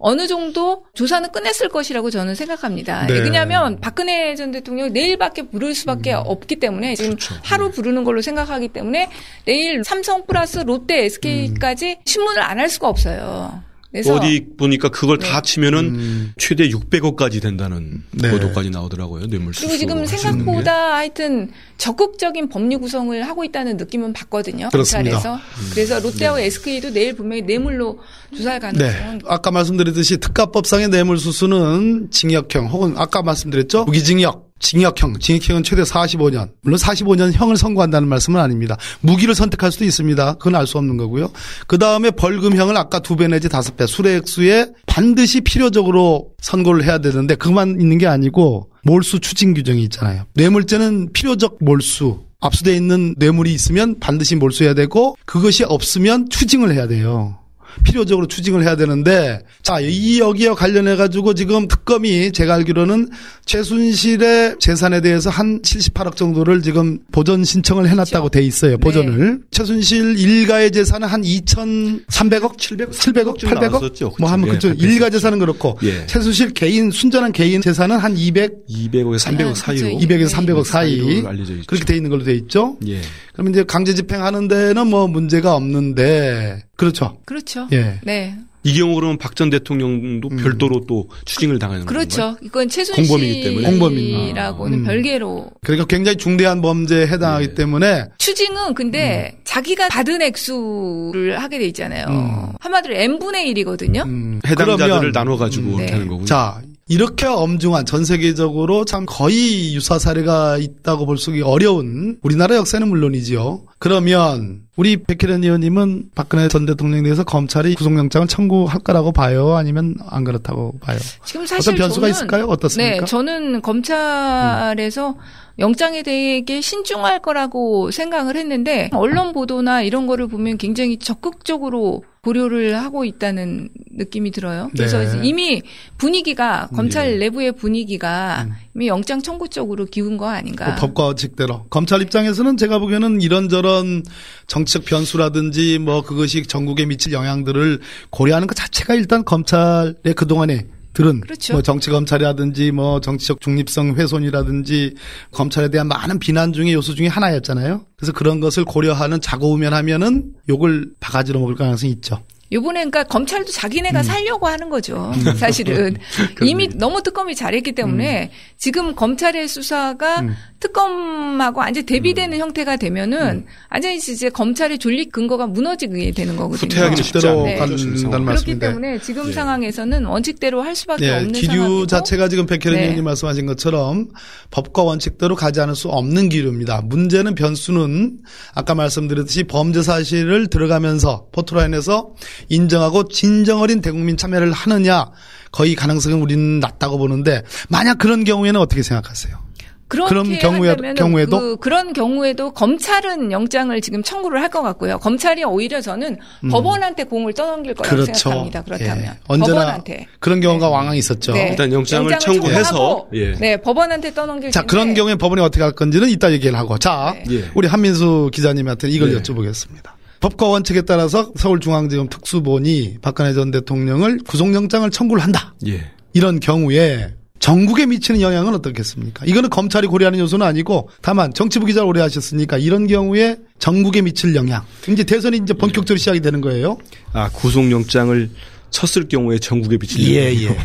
[0.02, 3.06] 어느 정도 조사는 끝냈을 것이라고 저는 생각합니다.
[3.08, 3.20] 네.
[3.20, 6.22] 왜냐하면 박근혜 전 대통령 내일밖에 부를 수밖에 음.
[6.26, 7.36] 없기 때문에 지금 그렇죠.
[7.44, 7.72] 하루 네.
[7.72, 9.10] 부르는 걸로 생각하기 때문에
[9.46, 12.02] 내일 삼성 플러스 롯데 SK까지 음.
[12.06, 13.64] 신문을 안 할 수가 없어요.
[14.08, 15.28] 어디 보니까 그걸 네.
[15.28, 16.34] 다 치면은 음.
[16.38, 18.32] 최대 600억까지 된다는 네.
[18.32, 19.26] 보도까지 나오더라고요.
[19.26, 19.68] 뇌물수수.
[19.68, 24.70] 그리고 지금 생각보다 하여튼 적극적인 법률 구성을 하고 있다는 느낌은 받거든요.
[24.70, 25.12] 그렇습니다.
[25.12, 25.36] 검찰에서.
[25.36, 25.70] 음.
[25.74, 26.46] 그래서 롯데와 네.
[26.46, 28.00] SK도 내일 분명히 뇌물로
[28.36, 29.18] 조사할 가능성은.
[29.18, 29.20] 네.
[29.28, 36.50] 아까 말씀드렸듯이 특가법상의 뇌물수수는 징역형 혹은 아까 말씀드렸죠 무기징역 징역형, 징역형은 최대 45년.
[36.62, 38.78] 물론 45년 형을 선고한다는 말씀은 아닙니다.
[39.02, 40.36] 무기를 선택할 수도 있습니다.
[40.36, 41.32] 그건 알 수 없는 거고요.
[41.68, 47.00] 그 다음에 벌금형을 아까 두 배 내지 다섯 배 수의 액수에 반드시 필요적으로 선고를 해야
[47.00, 50.24] 되는데 그만 있는 게 아니고 몰수 추징 규정이 있잖아요.
[50.36, 52.20] 뇌물죄는 필요적 몰수.
[52.40, 57.38] 압수돼 있는 뇌물이 있으면 반드시 몰수해야 되고 그것이 없으면 추징을 해야 돼요.
[57.84, 63.10] 필요적으로 추징을 해야 되는데 자, 이 여기와 관련해 가지고 지금 특검이 제가 알기로는
[63.46, 68.78] 최순실의 재산에 대해서 한 78억 정도를 지금 보전 신청을 해 놨다고 돼 있어요.
[68.78, 69.32] 보전을.
[69.32, 69.38] 네.
[69.52, 75.78] 최순실 일가의 재산은 한 2,300억, 700억, 700억, 800억 뭐 하면 예, 그쪽 일가 재산은 그렇고
[75.84, 76.06] 예.
[76.06, 81.22] 최순실 개인 순전한 개인 재산은 한 200, 200억에서 300억 사이로 200에서 300억 사이
[81.68, 82.78] 그렇게 돼 있는 걸로 돼 있죠.
[82.88, 83.02] 예.
[83.42, 87.18] 그러면 이제 강제 집행하는 데는 뭐 문제가 없는데 그렇죠.
[87.26, 87.68] 그렇죠.
[87.72, 88.00] 예.
[88.04, 88.36] 네.
[88.64, 90.38] 이 경우 그러면 박 전 대통령도 음.
[90.38, 91.92] 별도로 또 추징을 당하는 거죠.
[91.98, 92.22] 그렇죠.
[92.22, 92.38] 건가요?
[92.44, 94.84] 이건 최순실 공범이기 때문에 공범이라고는 음.
[94.84, 95.50] 별개로.
[95.62, 97.54] 그러니까 굉장히 중대한 범죄에 해당하기 네.
[97.56, 99.42] 때문에 추징은 근데 음.
[99.44, 102.06] 자기가 받은 액수를 하게 돼 있잖아요.
[102.10, 102.54] 음.
[102.60, 104.06] 한마디로 n 분의 1이거든요.
[104.06, 104.40] 음.
[104.46, 105.88] 해당자들을 나눠 가지고 네.
[105.92, 106.26] 하는 거군요.
[106.26, 113.64] 자, 이렇게 엄중한 전 세계적으로 참 거의 유사 사례가 있다고 볼수 어려운 우리나라 역사는 물론이지요.
[113.80, 119.56] 그러면 우리 백혜련 의원님은 박근혜 전 대통령에 대해서 검찰이 구속영장을 청구할 거라고 봐요?
[119.56, 120.98] 아니면 안 그렇다고 봐요?
[121.26, 122.46] 지금 사실 어떤 변수가 저는, 있을까요?
[122.46, 123.00] 어떻습니까?
[123.00, 125.16] 네, 저는 검찰에서 음.
[125.60, 133.04] 영장에 되게 신중할 거라고 생각을 했는데 언론 보도나 이런 거를 보면 굉장히 적극적으로 고려를 하고
[133.04, 134.70] 있다는 느낌이 들어요.
[134.76, 135.22] 그래서 네.
[135.24, 135.64] 이미
[135.98, 137.18] 분위기가 검찰 네.
[137.18, 138.54] 내부의 분위기가 음.
[138.76, 140.76] 이미 영장 청구 쪽으로 기운 거 아닌가.
[140.76, 144.04] 그 법과 원칙대로 검찰 입장에서는 제가 보기에는 이런저런
[144.46, 151.54] 정책 변수라든지 뭐 그것이 전국에 미칠 영향들을 고려하는 것 자체가 일단 검찰의 그동안에 들은 그렇죠.
[151.54, 154.96] 뭐 정치 검찰이라든지 뭐 정치적 중립성 훼손이라든지
[155.32, 157.86] 검찰에 대한 많은 비난 중의 요소 중에 하나였잖아요.
[157.96, 162.22] 그래서 그런 것을 고려하는 자고우면 하면은 욕을 바가지로 먹을 가능성이 있죠.
[162.52, 164.04] 요번에 그러니까 검찰도 자기네가 음.
[164.04, 165.12] 살려고 하는 거죠.
[165.16, 165.36] 음.
[165.38, 165.96] 사실은
[166.44, 168.30] 이미 너무 특검이 잘했기 때문에 음.
[168.58, 170.36] 지금 검찰의 수사가 음.
[170.60, 172.40] 특검하고 완전 대비되는 음.
[172.40, 173.46] 형태가 되면은 음.
[173.72, 176.70] 완전히 이제 검찰의 존립 근거가 무너지게 되는 거거든요.
[176.70, 177.56] 후퇴하기 쉽대로 네.
[177.56, 179.34] 간다는 그렇기 때문에 지금 네.
[179.34, 181.18] 상황에서는 원칙대로 할 수밖에 네.
[181.18, 182.82] 없는 기류 상황이고 자체가 지금 백혜련 네.
[182.82, 184.10] 의원님 말씀하신 것처럼
[184.52, 186.82] 법과 원칙대로 가지 않을 수 없는 기류입니다.
[186.82, 188.20] 문제는 변수는
[188.54, 192.14] 아까 말씀드렸듯이 범죄 사실을 들어가면서 포토라인에서
[192.50, 195.12] 인정하고 진정 어린 대국민 참여를 하느냐
[195.52, 199.52] 거의 가능성은 우리는 낮다고 보는데 만약 그런 경우에는 어떻게 생각하세요?
[199.88, 205.00] 그런 경우에, 경우에도 그, 런 경우에도 검찰은 영장을 지금 청구를 할 것 같고요.
[205.00, 206.50] 검찰이 오히려 저는 음.
[206.50, 208.14] 법원한테 공을 떠넘길 거라고 그렇죠.
[208.14, 208.64] 생각합니다.
[208.64, 209.12] 그렇다면 예.
[209.28, 210.74] 언제나 법원한테 그런 경우가 네.
[210.74, 211.32] 왕왕 있었죠.
[211.32, 211.48] 네.
[211.52, 213.32] 일단 영장을, 청구해서 예.
[213.36, 214.52] 네 법원한테 떠넘길.
[214.52, 217.36] 자 그런 경우에 법원이 어떻게 할 건지는 이따 얘기를 하고 자 네.
[217.38, 217.52] 예.
[217.56, 219.22] 우리 한민수 기자님한테 이걸 네.
[219.22, 219.92] 여쭤보겠습니다.
[220.22, 225.54] 법과 원칙에 따라서 서울중앙지검 특수본이 박근혜 전 대통령을 구속영장을 청구를 한다.
[225.68, 225.92] 예.
[226.14, 229.26] 이런 경우에 전국에 미치는 영향은 어떻겠습니까?
[229.26, 234.64] 이거는 검찰이 고려하는 요소는 아니고 다만 정치부 기자를 오래 하셨으니까 이런 경우에 전국에 미칠 영향.
[234.88, 236.78] 이제 대선이 이제 본격적으로 시작이 되는 거예요.
[237.14, 238.30] 아, 구속영장을
[238.70, 240.34] 쳤을 경우에 전국에 미칠 예, 영향.
[240.34, 240.58] 예, 예.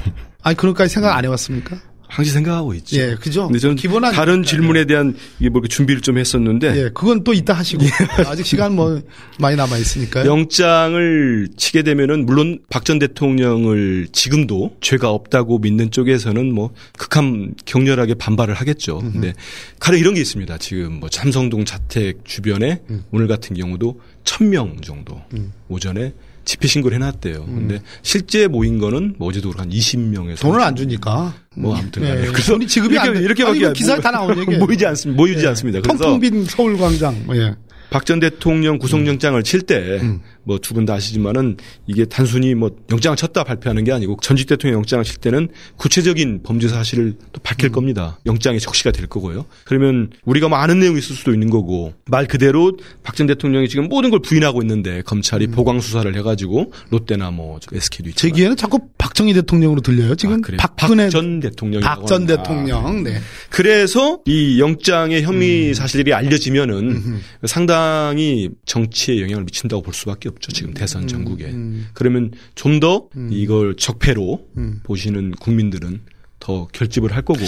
[0.43, 1.77] 아니, 그런까지 생각 안 해봤습니까?
[2.09, 2.97] 항상 생각하고 있죠.
[2.97, 3.47] 예, 그죠.
[3.47, 6.77] 근데 저는 기본 다른 질문에 대한 이게 뭐 준비를 좀 했었는데.
[6.77, 7.89] 예, 그건 또 이따 하시고 예.
[8.27, 9.01] 아직 시간 뭐
[9.39, 10.25] 많이 남아 있으니까요.
[10.31, 18.15] 영장을 치게 되면은 물론 박 전 대통령을 지금도 죄가 없다고 믿는 쪽에서는 뭐 극한 격렬하게
[18.15, 19.01] 반발을 하겠죠.
[19.01, 19.13] 음흠.
[19.13, 19.33] 근데
[19.81, 20.59] 가령 이런 게 있습니다.
[20.59, 23.03] 지금 뭐 삼성동 자택 주변에 음.
[23.11, 25.53] 오늘 같은 경우도 천 명 정도 음.
[25.69, 26.13] 오전에
[26.47, 27.45] 집회 신고를 해놨대요.
[27.49, 27.55] 음.
[27.55, 32.31] 근데 실제 모인 거는 뭐 어제도 한 20명에서 돈을 안 주니까 뭐 아무튼 네.
[32.33, 35.21] 그 돈이 지급이 이렇게, 안 이렇게 아니, 기사 다 나온 얘기 모이지 않습니다.
[35.21, 35.49] 모이지 네.
[35.49, 35.81] 않습니다.
[35.81, 37.15] 그래서 텅텅 빈 서울 광장.
[37.35, 37.55] 예.
[37.91, 40.01] 박전 대통령 구속영장을 칠때
[40.47, 41.57] 뭐 두 분 다 아시지만은
[41.87, 46.69] 이게 단순히 뭐 영장을 쳤다 발표하는 게 아니고 전직 대통령 영장을 칠 때는 구체적인 범죄
[46.69, 47.73] 사실을 또 밝힐 음.
[47.73, 48.19] 겁니다.
[48.27, 49.45] 영장에 적시가 될 거고요.
[49.65, 53.89] 그러면 우리가 뭐 아는 내용이 있을 수도 있는 거고 말 그대로 박 전 대통령이 지금
[53.89, 55.51] 모든 걸 부인하고 있는데 검찰이 음.
[55.51, 58.21] 보강 수사를 해가지고 롯데나 뭐 SK도 있죠.
[58.29, 60.15] 제 귀에는 자꾸 박정희 대통령으로 들려요.
[60.15, 63.03] 지금 아, 박근혜 전 대통령 박전 대통령.
[63.03, 63.19] 네.
[63.51, 65.75] 그래서 이 영장의 혐의 음.
[65.75, 67.21] 사실이 알려지면은 음.
[67.47, 70.36] 상당히 정치에 영향을 미친다고 볼 수밖에 없죠.
[70.41, 71.09] 지금 대선 음.
[71.09, 71.47] 전국에.
[71.47, 71.89] 음.
[71.95, 74.47] 그러면 좀 더 이걸 적폐로
[74.83, 76.01] 보시는 국민들은
[76.39, 77.41] 더 결집을 할 거고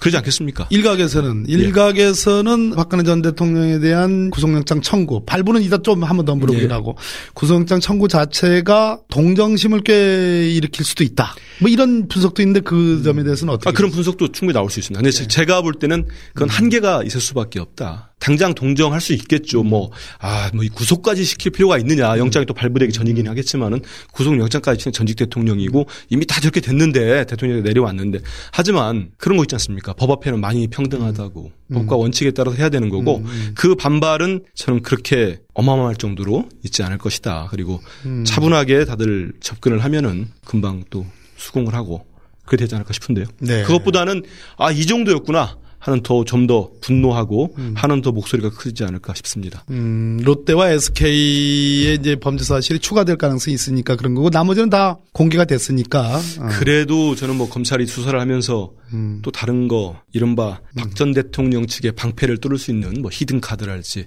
[0.00, 0.68] 그러지 않겠습니까?
[0.70, 1.52] 일각에서는 예.
[1.54, 2.76] 일각에서는 예.
[2.76, 6.72] 박근혜 전 대통령에 대한 구속영장 청구 발부는 이따 좀 한번 더 물어보긴 예.
[6.72, 6.96] 하고
[7.32, 11.34] 구속영장 청구 자체가 동정심을 꽤 일으킬 수도 있다.
[11.60, 13.70] 뭐 이런 분석도 있는데 그 점에 대해서는 어떻게?
[13.70, 15.00] 아, 그런 분석도 충분히 나올 수 있습니다.
[15.00, 15.26] 근데 네.
[15.26, 16.50] 제가 볼 때는 그건 음.
[16.50, 18.13] 한계가 있을 수밖에 없다.
[18.24, 19.60] 당장 동정할 수 있겠죠.
[19.60, 19.68] 음.
[19.68, 22.16] 뭐, 아, 뭐, 구속까지 시킬 필요가 있느냐.
[22.16, 23.82] 영장이 또 발부되기 전이긴 하겠지만은
[24.12, 29.54] 구속 영장까지 치는 전직 대통령이고 이미 다 저렇게 됐는데 대통령이 내려왔는데 하지만 그런 거 있지
[29.56, 29.92] 않습니까?
[29.92, 31.74] 법 앞에는 많이 평등하다고 음.
[31.74, 33.26] 법과 원칙에 따라서 해야 되는 거고 음.
[33.26, 33.52] 음.
[33.54, 37.48] 그 반발은 저는 그렇게 어마어마할 정도로 있지 않을 것이다.
[37.50, 38.24] 그리고 음.
[38.24, 41.04] 차분하게 다들 접근을 하면은 금방 또
[41.36, 42.06] 수긍을 하고
[42.46, 43.26] 그게 되지 않을까 싶은데요.
[43.40, 43.64] 네.
[43.64, 44.22] 그것보다는
[44.56, 45.58] 아, 이 정도였구나.
[45.84, 47.74] 하는 더 좀 더 분노하고 음.
[47.76, 49.64] 하는 더 목소리가 크지 않을까 싶습니다.
[49.70, 56.16] 음, 롯데와 SK의 이제 범죄 사실이 추가될 가능성이 있으니까 그런 거고 나머지는 다 공개가 됐으니까.
[56.40, 56.48] 어.
[56.58, 59.20] 그래도 저는 뭐 검찰이 수사를 하면서 음.
[59.22, 60.76] 또 다른 거 이른바 음.
[60.76, 64.06] 박전 대통령 측의 방패를 뚫을 수 있는 뭐 히든 카드랄지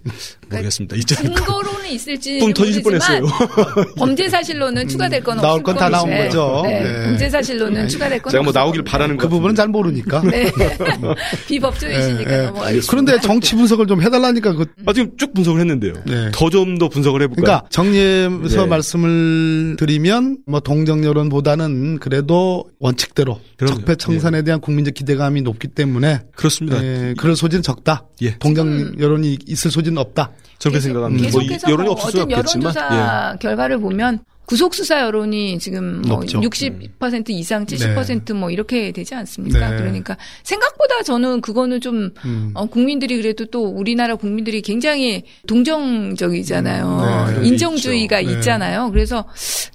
[0.50, 0.96] 모르겠습니다.
[0.96, 3.22] 그러니까 증거로는 있을지 뻥 터질 뻔했어요.
[3.98, 4.88] 범죄 사실로는 음.
[4.88, 6.62] 추가될 건 나올 건 다 나온 거죠.
[6.66, 6.82] 네.
[6.82, 7.04] 네.
[7.06, 7.88] 범죄 사실로는 네.
[7.88, 10.22] 추가될 건 제가 뭐 나오길 바라는 그 부분은 잘 모르니까.
[10.22, 10.52] 네.
[11.48, 12.52] 비법 조이시니까 네.
[12.52, 12.80] 네.
[12.90, 15.94] 그런데 정치 분석을 좀 해달라니까 그 아, 지금 쭉 분석을 했는데요.
[16.06, 16.32] 네.
[16.34, 17.44] 더좀 더 분석을 해볼까요?
[17.44, 18.66] 그러니까 정리해서 네.
[18.66, 26.22] 말씀을 드리면 뭐 동정 여론보다는 그래도 원칙대로 적폐 청산에 대한 국민 국민적 기대감이 높기 때문에
[26.36, 26.84] 그렇습니다.
[26.84, 28.06] 예, 그럴 소지는 적다.
[28.22, 28.38] 예.
[28.38, 30.32] 동정 여론이 있을 소지는 없다.
[30.60, 31.30] 저렇게 생각합니다.
[31.32, 33.38] 뭐 여론이 없을 수 없겠지만 여론조사 예.
[33.40, 38.54] 결과를 보면 구속 수사 여론이 지금 뭐60% 이상 70%뭐 네.
[38.54, 39.72] 이렇게 되지 않습니까?
[39.72, 39.76] 네.
[39.76, 42.52] 그러니까 생각보다 저는 그거는 좀 음.
[42.54, 47.28] 어, 국민들이 그래도 또 우리나라 국민들이 굉장히 동정적이잖아요.
[47.36, 47.42] 음.
[47.42, 47.48] 네.
[47.50, 48.32] 인정주의가 네.
[48.32, 48.90] 있잖아요.
[48.92, 49.26] 그래서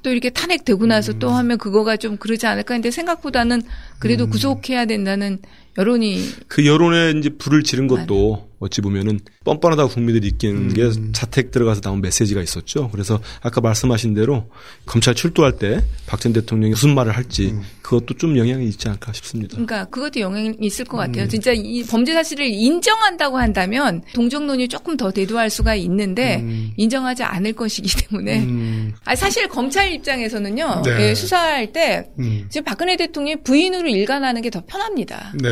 [0.02, 1.18] 또 이렇게 탄핵되고 나서 음.
[1.18, 3.60] 또 하면 그거가 좀 그러지 않을까 했는데 생각보다는
[3.98, 4.30] 그래도 음.
[4.30, 5.38] 구속해야 된다는
[5.76, 10.72] 여론이 그 여론에 이제 불을 지른 것도 어찌 보면은 뻔뻔하다고 국민들이 느끼는 음.
[10.72, 12.88] 게 자택 들어가서 나온 메시지가 있었죠.
[12.90, 14.48] 그래서 아까 말씀하신 대로
[14.86, 17.62] 검찰 출두할 때 박 전 대통령이 무슨 말을 할지 음.
[17.82, 19.54] 그것도 좀 영향이 있지 않을까 싶습니다.
[19.54, 21.24] 그러니까 그것도 영향이 있을 것 같아요.
[21.24, 21.28] 음.
[21.28, 26.70] 진짜 이 범죄 사실을 인정한다고 한다면 동정론이 조금 더 대두할 수가 있는데 음.
[26.76, 28.92] 인정하지 않을 것이기 때문에 음.
[29.04, 31.08] 아 사실 검찰 입장에서는요 네.
[31.08, 32.46] 예, 수사할 때 음.
[32.48, 35.32] 지금 박근혜 대통령이 부인으로 일관하는 게 더 편합니다.
[35.42, 35.48] 네.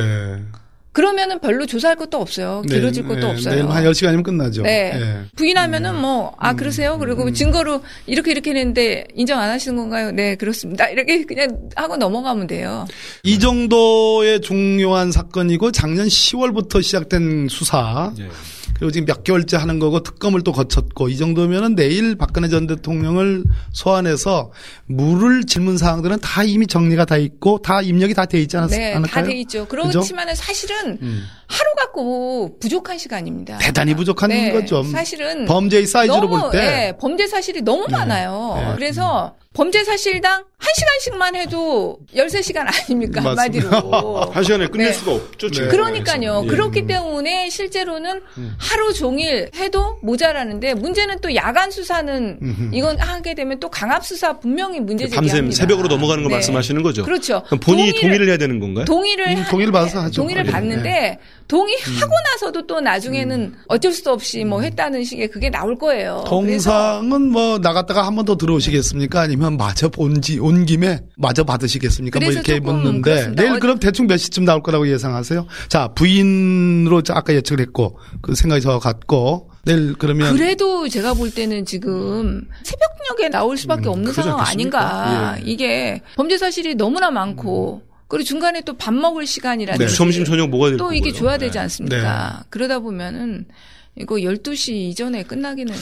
[0.93, 2.63] 그러면은 별로 조사할 것도 없어요.
[2.67, 3.69] 네, 길어질 네, 것도 네, 없어요.
[3.69, 4.63] 한 10시간이면 끝나죠.
[4.63, 4.93] 네.
[4.93, 5.21] 네.
[5.37, 6.57] 부인하면은 뭐, 아, 음.
[6.57, 6.99] 그러세요?
[6.99, 7.33] 그리고 음.
[7.33, 10.11] 증거로 이렇게 이렇게 했는데 인정 안 하시는 건가요?
[10.11, 10.89] 네, 그렇습니다.
[10.89, 12.87] 이렇게 그냥 하고 넘어가면 돼요.
[13.23, 18.13] 이 정도의 중요한 사건이고 작년 10월부터 시작된 수사.
[18.19, 18.29] 예.
[18.75, 23.45] 그리고 지금 몇 개월째 하는 거고 특검을 또 거쳤고 이 정도면은 내일 박근혜 전 대통령을
[23.73, 24.53] 소환해서
[24.87, 28.95] 물을 질문 사항들은 다 이미 정리가 다 있고 다 입력이 다 돼 있지 않았, 네,
[28.95, 29.25] 않을까요?
[29.25, 29.67] 다 돼 있죠.
[29.67, 31.25] 그렇지만은 사실은 음.
[31.51, 33.59] 하루 갖고 부족한 시간입니다.
[33.59, 34.85] 대단히 부족한 네, 거죠.
[34.85, 36.59] 사실은 범죄의 사이즈로 볼 때.
[36.59, 38.55] 네, 범죄 사실이 너무 네, 많아요.
[38.69, 38.73] 네.
[38.77, 43.21] 그래서 범죄 사실당 1시간씩만 해도 13시간 아닙니까?
[43.25, 43.69] 한마디로.
[44.33, 44.93] 1시간에 끝낼 네.
[44.93, 45.51] 수가 없죠.
[45.51, 45.67] 네.
[45.67, 46.43] 그러니까요.
[46.45, 46.49] 예.
[46.49, 48.55] 그렇기 때문에 실제로는 음.
[48.59, 52.71] 하루 종일 해도 모자라는데 문제는 또 야간 수사는 음흠.
[52.73, 55.35] 이건 하게 되면 또 강압 수사 분명히 문제 제기합니다.
[55.35, 56.37] 밤샘 새벽으로 넘어가는 거 네.
[56.37, 57.05] 말씀하시는 거죠?
[57.05, 57.43] 그렇죠.
[57.61, 58.85] 본인이 동의를, 동의를 해야 되는 건가요?
[58.85, 60.23] 동의를 음, 동의를 받아서 하죠.
[60.23, 61.19] 동의를 받는데 네.
[61.51, 62.23] 동의하고 음.
[62.33, 63.55] 나서도 또 나중에는 음.
[63.69, 66.25] 어쩔 수 없이 뭐 했다는 식의 그게 나올 거예요.
[66.27, 69.21] 통상은 뭐 나갔다가 한 번 더 들어오시겠습니까?
[69.21, 72.21] 아니면 마저 본지 온 김에 마저 받으시겠습니까?
[72.21, 73.43] 뭐 이렇게 묻는데 그렇습니다.
[73.43, 75.47] 내일 그럼 대충 몇 시쯤 나올 거라고 예상하세요?
[75.69, 81.65] 자 부인으로 아까 예측을 했고 그 생각이 저 같고 내일 그러면 그래도 제가 볼 때는
[81.67, 85.37] 지금 새벽녘에 나올 수밖에 음, 없는 상황 아닌가.
[85.39, 85.43] 예.
[85.45, 87.90] 이게 범죄 사실이 너무나 많고 음.
[88.11, 89.97] 그리고 중간에 또 밥 먹을 시간이라든지 네.
[89.97, 91.59] 점심 저녁 먹어야 또 이게 줘야 되지 네.
[91.61, 92.37] 않습니까?
[92.41, 92.47] 네.
[92.51, 93.47] 그러다 보면은
[93.97, 95.75] 이거 12시 이전에 끝나기는.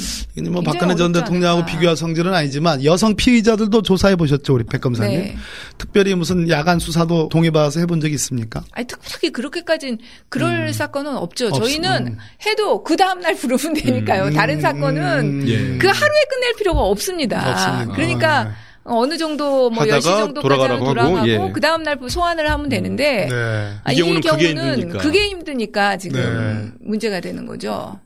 [0.51, 5.21] 뭐 박근혜 전 대통령하고 비교할 성질은 아니지만 여성 피의자들도 조사해 보셨죠, 우리 백 검사님.
[5.21, 5.37] 네.
[5.77, 8.65] 특별히 무슨 야간 수사도 동해봐서 해본 적이 있습니까?
[8.73, 9.99] 아니, 특별히 그렇게까지는
[10.31, 10.73] 그럴 음.
[10.73, 11.49] 사건은 없죠.
[11.49, 12.19] 없, 저희는 음.
[12.47, 14.25] 해도 그 다음날 부르면 되니까요.
[14.25, 14.33] 음.
[14.33, 15.79] 다른 사건은 예.
[15.79, 17.51] 그 하루에 끝낼 필요가 없습니다.
[17.51, 17.95] 없습니다.
[17.95, 18.68] 그러니까 아.
[18.89, 21.39] 어느 정도 뭐 10시 정도까지 돌아가고 예.
[21.53, 23.73] 그 다음 날 소환을 하면 되는데 네.
[23.85, 24.99] 아, 이 경우는, 그게, 힘드니까.
[24.99, 26.73] 그게 힘드니까 지금 네.
[26.81, 27.99] 문제가 되는 거죠.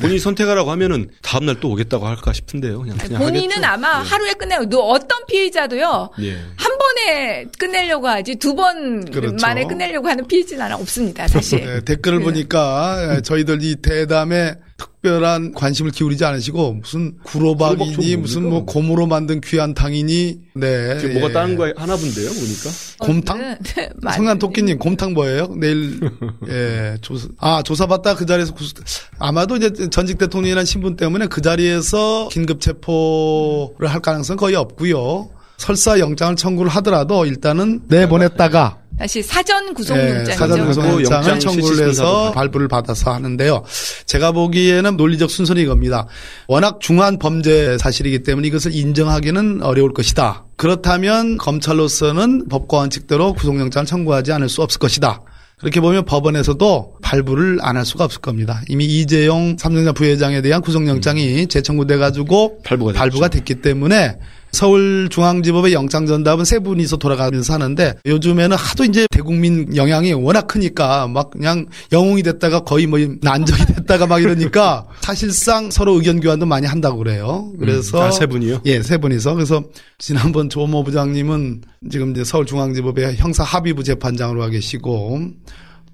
[0.00, 2.80] 본인이 선택하라고 하면은 다음 날 또 오겠다고 할까 싶은데요.
[2.80, 3.66] 그냥, 그냥 본인은 하겠죠.
[3.66, 4.08] 아마 네.
[4.10, 6.10] 하루에 끝내고 어떤 피해자도요.
[6.20, 6.32] 예.
[6.56, 9.36] 한 번에 끝내려고 하지 두번 그렇죠.
[9.40, 11.26] 만에 끝내려고 하는 피해자는 없습니다.
[11.26, 11.64] 사실.
[11.64, 12.24] 네, 댓글을 네.
[12.24, 19.74] 보니까 저희들 이 대담에 특별한 관심을 기울이지 않으시고 무슨 구로박이니 무슨 뭐 곰으로 만든 귀한
[19.74, 20.38] 탕이니?
[20.54, 21.32] 네 뭐가 예.
[21.32, 22.70] 다른 거 하나 본데요 보니까?
[22.98, 23.38] 곰탕?
[23.38, 23.58] 어, 네,
[24.02, 25.48] 네, 성난 토끼님 곰탕 뭐예요?
[25.56, 26.00] 내일
[26.48, 28.74] 예 조사 아 조사받다 그 자리에서 구수,
[29.18, 35.37] 아마도 이제 전직 대통령이라는 신분 때문에 그 자리에서 긴급 체포를 할 가능성 은 거의 없고요
[35.58, 40.30] 설사 영장을 청구를 하더라도 일단은 내보냈다가 다시 사전 구속영장이죠.
[40.30, 43.62] 네, 사전 구속영장을 청구를 해서 발부를 받아서 하는데요.
[44.06, 46.08] 제가 보기에는 논리적 순서는 이겁니다.
[46.48, 50.46] 워낙 중한 범죄 사실이기 때문에 이것을 인정하기는 어려울 것이다.
[50.56, 55.22] 그렇다면 검찰로서는 법과 원칙대로 구속영장을 청구하지 않을 수 없을 것이다.
[55.58, 58.62] 그렇게 보면 법원에서도 발부를 안 할 수가 없을 겁니다.
[58.68, 64.18] 이미 이재용 삼성전자 부회장에 대한 구속영장이 재청구돼 가지고 발부가, 발부가 됐기 때문에
[64.52, 71.66] 서울중앙지법의 영장전답은 세 분이서 돌아가면서 하는데 요즘에는 하도 이제 대국민 영향이 워낙 크니까 막 그냥
[71.92, 77.52] 영웅이 됐다가 거의 뭐 난적이 됐다가 막 이러니까 사실상 서로 의견 교환도 많이 한다고 그래요.
[77.58, 78.62] 그래서 음, 아, 세 분이요?
[78.64, 79.62] 예, 세 분이서 그래서
[79.98, 85.20] 지난번 조모 부장님은 지금 이제 서울중앙지법의 형사 합의부 재판장으로 가 계시고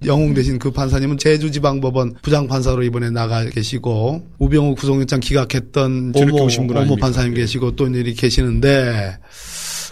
[0.06, 6.48] 영웅 대신 그 판사님은 제주지방법원 부장판사로 이번에 나가 계시고 우병우 구속영장 기각했던 오모,
[6.80, 9.18] 오모 판사님 계시고 또 일이 계시는데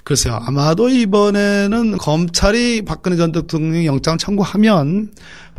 [0.04, 0.40] 글쎄요.
[0.44, 5.12] 아마도 이번에는 검찰이 박근혜 전 대통령 영장 청구하면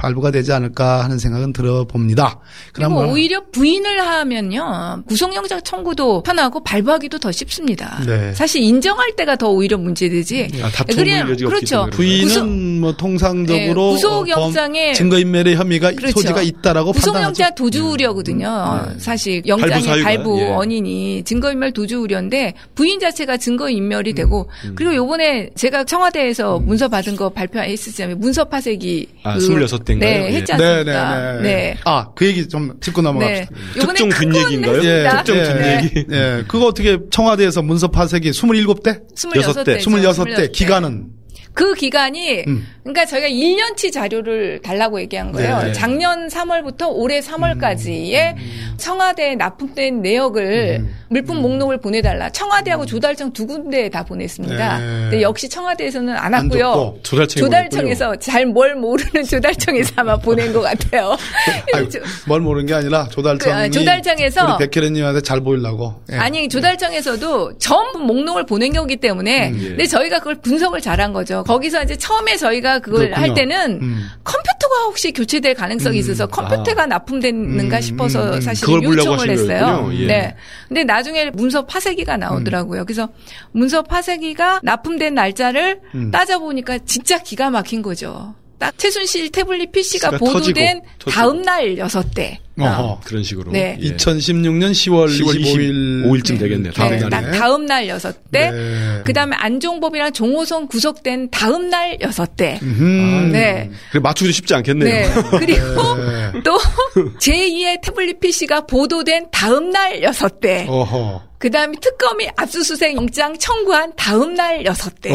[0.03, 2.39] 발부가 되지 않을까 하는 생각은 들어봅니다.
[2.73, 8.01] 그리고 오히려 부인을 하면요 구속영장 청구도 편하고 발부하기도 더 쉽습니다.
[8.05, 8.33] 네.
[8.33, 10.49] 사실 인정할 때가 더 오히려 문제되지.
[10.61, 11.87] 아, 그냥 그렇죠.
[11.91, 16.19] 부인은 구속, 뭐 통상적으로 네, 구속영장에 증거인멸의 혐의가 그렇죠.
[16.19, 18.87] 소지가 있다라고 구속영장 도주 우려거든요.
[18.89, 18.99] 네.
[18.99, 20.49] 사실 영장의 발부, 예.
[20.49, 24.15] 원인이 증거인멸 도주 우려인데 부인 자체가 증거인멸이 음.
[24.15, 24.75] 되고 음.
[24.75, 26.65] 그리고 요번에 제가 청와대에서 음.
[26.65, 28.17] 문서 받은 거 발표했었잖아요.
[28.17, 30.23] 문서 파쇄기 아, 그 26 때인가요?
[30.23, 30.37] 네, 예.
[30.37, 30.83] 했지 않습니까?
[30.83, 31.41] 네, 네, 네.
[31.41, 31.77] 네.
[31.85, 33.49] 아, 그 얘기 좀 짚고 넘어갑시다.
[33.51, 33.79] 네.
[33.79, 34.83] 특정 뒷 얘기인가요?
[34.83, 36.05] 예, 특정 뒷 얘기.
[36.11, 39.01] 예, 그거 어떻게 청와대에서 문서 파쇄기 27대?
[39.15, 39.79] 26대.
[39.79, 40.51] 26대.
[40.51, 41.07] 기간은?
[41.53, 42.67] 그 기간이 음.
[42.83, 45.63] 그러니까 저희가 1년치 자료를 달라고 얘기한 거예요.
[45.63, 45.71] 네.
[45.71, 48.73] 작년 3월부터 올해 3월까지의 음.
[48.77, 50.95] 청와대에 납품된 내역을 음.
[51.09, 52.29] 물품 목록을 보내달라.
[52.31, 54.79] 청와대하고 조달청 두 군데 다 보냈습니다.
[54.79, 54.85] 네.
[54.85, 56.95] 근데 역시 청와대에서는 안 왔고요.
[57.03, 61.15] 조달청 에서 잘 뭘 모르는 조달청에서 아마 보낸 것 같아요.
[61.73, 61.87] 아니,
[62.27, 65.95] 뭘 모르는 게 아니라 조달청 그, 아, 조달청에서 우리 백혜련님한테 잘 보이려고.
[66.07, 66.17] 네.
[66.17, 69.67] 아니 조달청에서도 전부 목록을 보낸 거기 때문에 음, 예.
[69.69, 71.42] 근데 저희가 그걸 분석을 잘한 거죠.
[71.43, 73.27] 거기서 이제 처음에 저희가 그걸 그렇군요.
[73.27, 74.07] 할 때는 음.
[74.23, 75.99] 컴퓨터가 혹시 교체될 가능성이 음.
[75.99, 76.85] 있어서 컴퓨터가 아.
[76.87, 79.89] 납품됐는가 음, 싶어서 음, 사실 요청을 했어요.
[79.93, 80.07] 예.
[80.07, 80.35] 네.
[80.67, 82.85] 근데 나중에 문서 파쇄기가 나오더라고요.
[82.85, 83.09] 그래서
[83.51, 88.35] 문서 파쇄기가 납품된 날짜를 따져보니까 진짜 기가 막힌 거죠.
[88.63, 92.37] 딱 최순실 태블릿 PC가 보도된 터지고, 다음 날 6대.
[92.57, 93.51] 어허, 그런 식으로.
[93.51, 93.77] 네.
[93.81, 93.93] 예.
[93.97, 96.05] 2016년 10월, 10월 25일.
[96.05, 96.71] 5일쯤 되겠네요.
[96.71, 97.31] 다음 네, 날.
[97.31, 98.13] 다음 날 6대.
[98.31, 99.01] 네.
[99.03, 102.61] 그 다음에 안종법이랑 종호성 구속된 다음 날 6대.
[102.61, 103.31] 음.
[103.33, 103.69] 네.
[103.91, 104.89] 그 맞추기 쉽지 않겠네요.
[104.89, 105.09] 네.
[105.39, 106.41] 그리고 네.
[106.45, 106.57] 또
[107.19, 110.69] 제2의 태블릿 PC가 보도된 다음 날 6대.
[110.69, 111.32] 어허.
[111.43, 115.11] 그 다음에 특검이 압수수색 영장 청구한 다음 날 여섯 대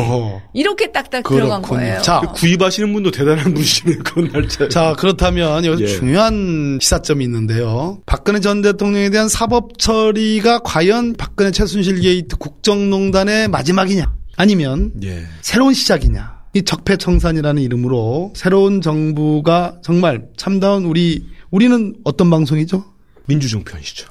[0.52, 1.40] 이렇게 딱딱 그렇군요.
[1.40, 2.02] 들어간 거예요.
[2.02, 4.02] 자, 구입하시는 분도 대단한 분이시네요.
[4.04, 4.68] 그건 날짜.
[4.68, 5.86] 자, 그렇다면 여기 예.
[5.86, 8.02] 중요한 시사점이 있는데요.
[8.04, 14.12] 박근혜 전 대통령에 대한 사법 처리가 과연 박근혜 최순실 게이트 국정농단의 마지막이냐?
[14.36, 15.24] 아니면 예.
[15.40, 16.42] 새로운 시작이냐?
[16.52, 22.84] 이 적폐청산이라는 이름으로 새로운 정부가 정말 참다운 우리 우리는 어떤 방송이죠?
[23.24, 24.08] 민주정편이죠.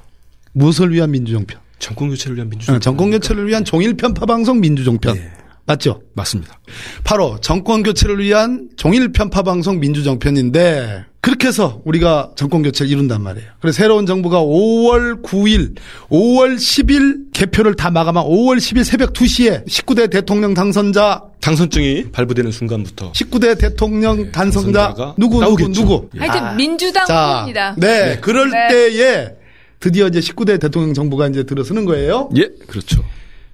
[0.53, 1.66] 무엇을 위한 민주정편?
[1.79, 2.75] 정권 교체를 위한 민주정편.
[2.75, 5.15] 어, 정권 교체를 위한 종일 편파 방송 민주정편.
[5.15, 5.31] 네.
[5.67, 6.01] 맞죠?
[6.13, 6.59] 맞습니다.
[7.03, 13.49] 바로 정권 교체를 위한 종일 편파 방송 민주정편인데 그렇게 해서 우리가 정권 교체를 이룬단 말이에요.
[13.59, 15.75] 그래서 새로운 정부가 5월 9일,
[16.09, 23.11] 5월 10일 개표를 다 마감한 5월 10일 새벽 2시에 19대 대통령 당선자 당선증이 발부되는 순간부터
[23.11, 26.53] 19대 대통령 네, 당선자 누구 누구 누구 하여튼 아.
[26.53, 27.75] 민주당 후보입니다.
[27.77, 28.67] 네, 네, 그럴 네.
[28.69, 29.35] 때에
[29.79, 32.29] 드디어 이제 19대 대통령 정부가 이제 들어서는 거예요.
[32.35, 33.03] 예, 그렇죠.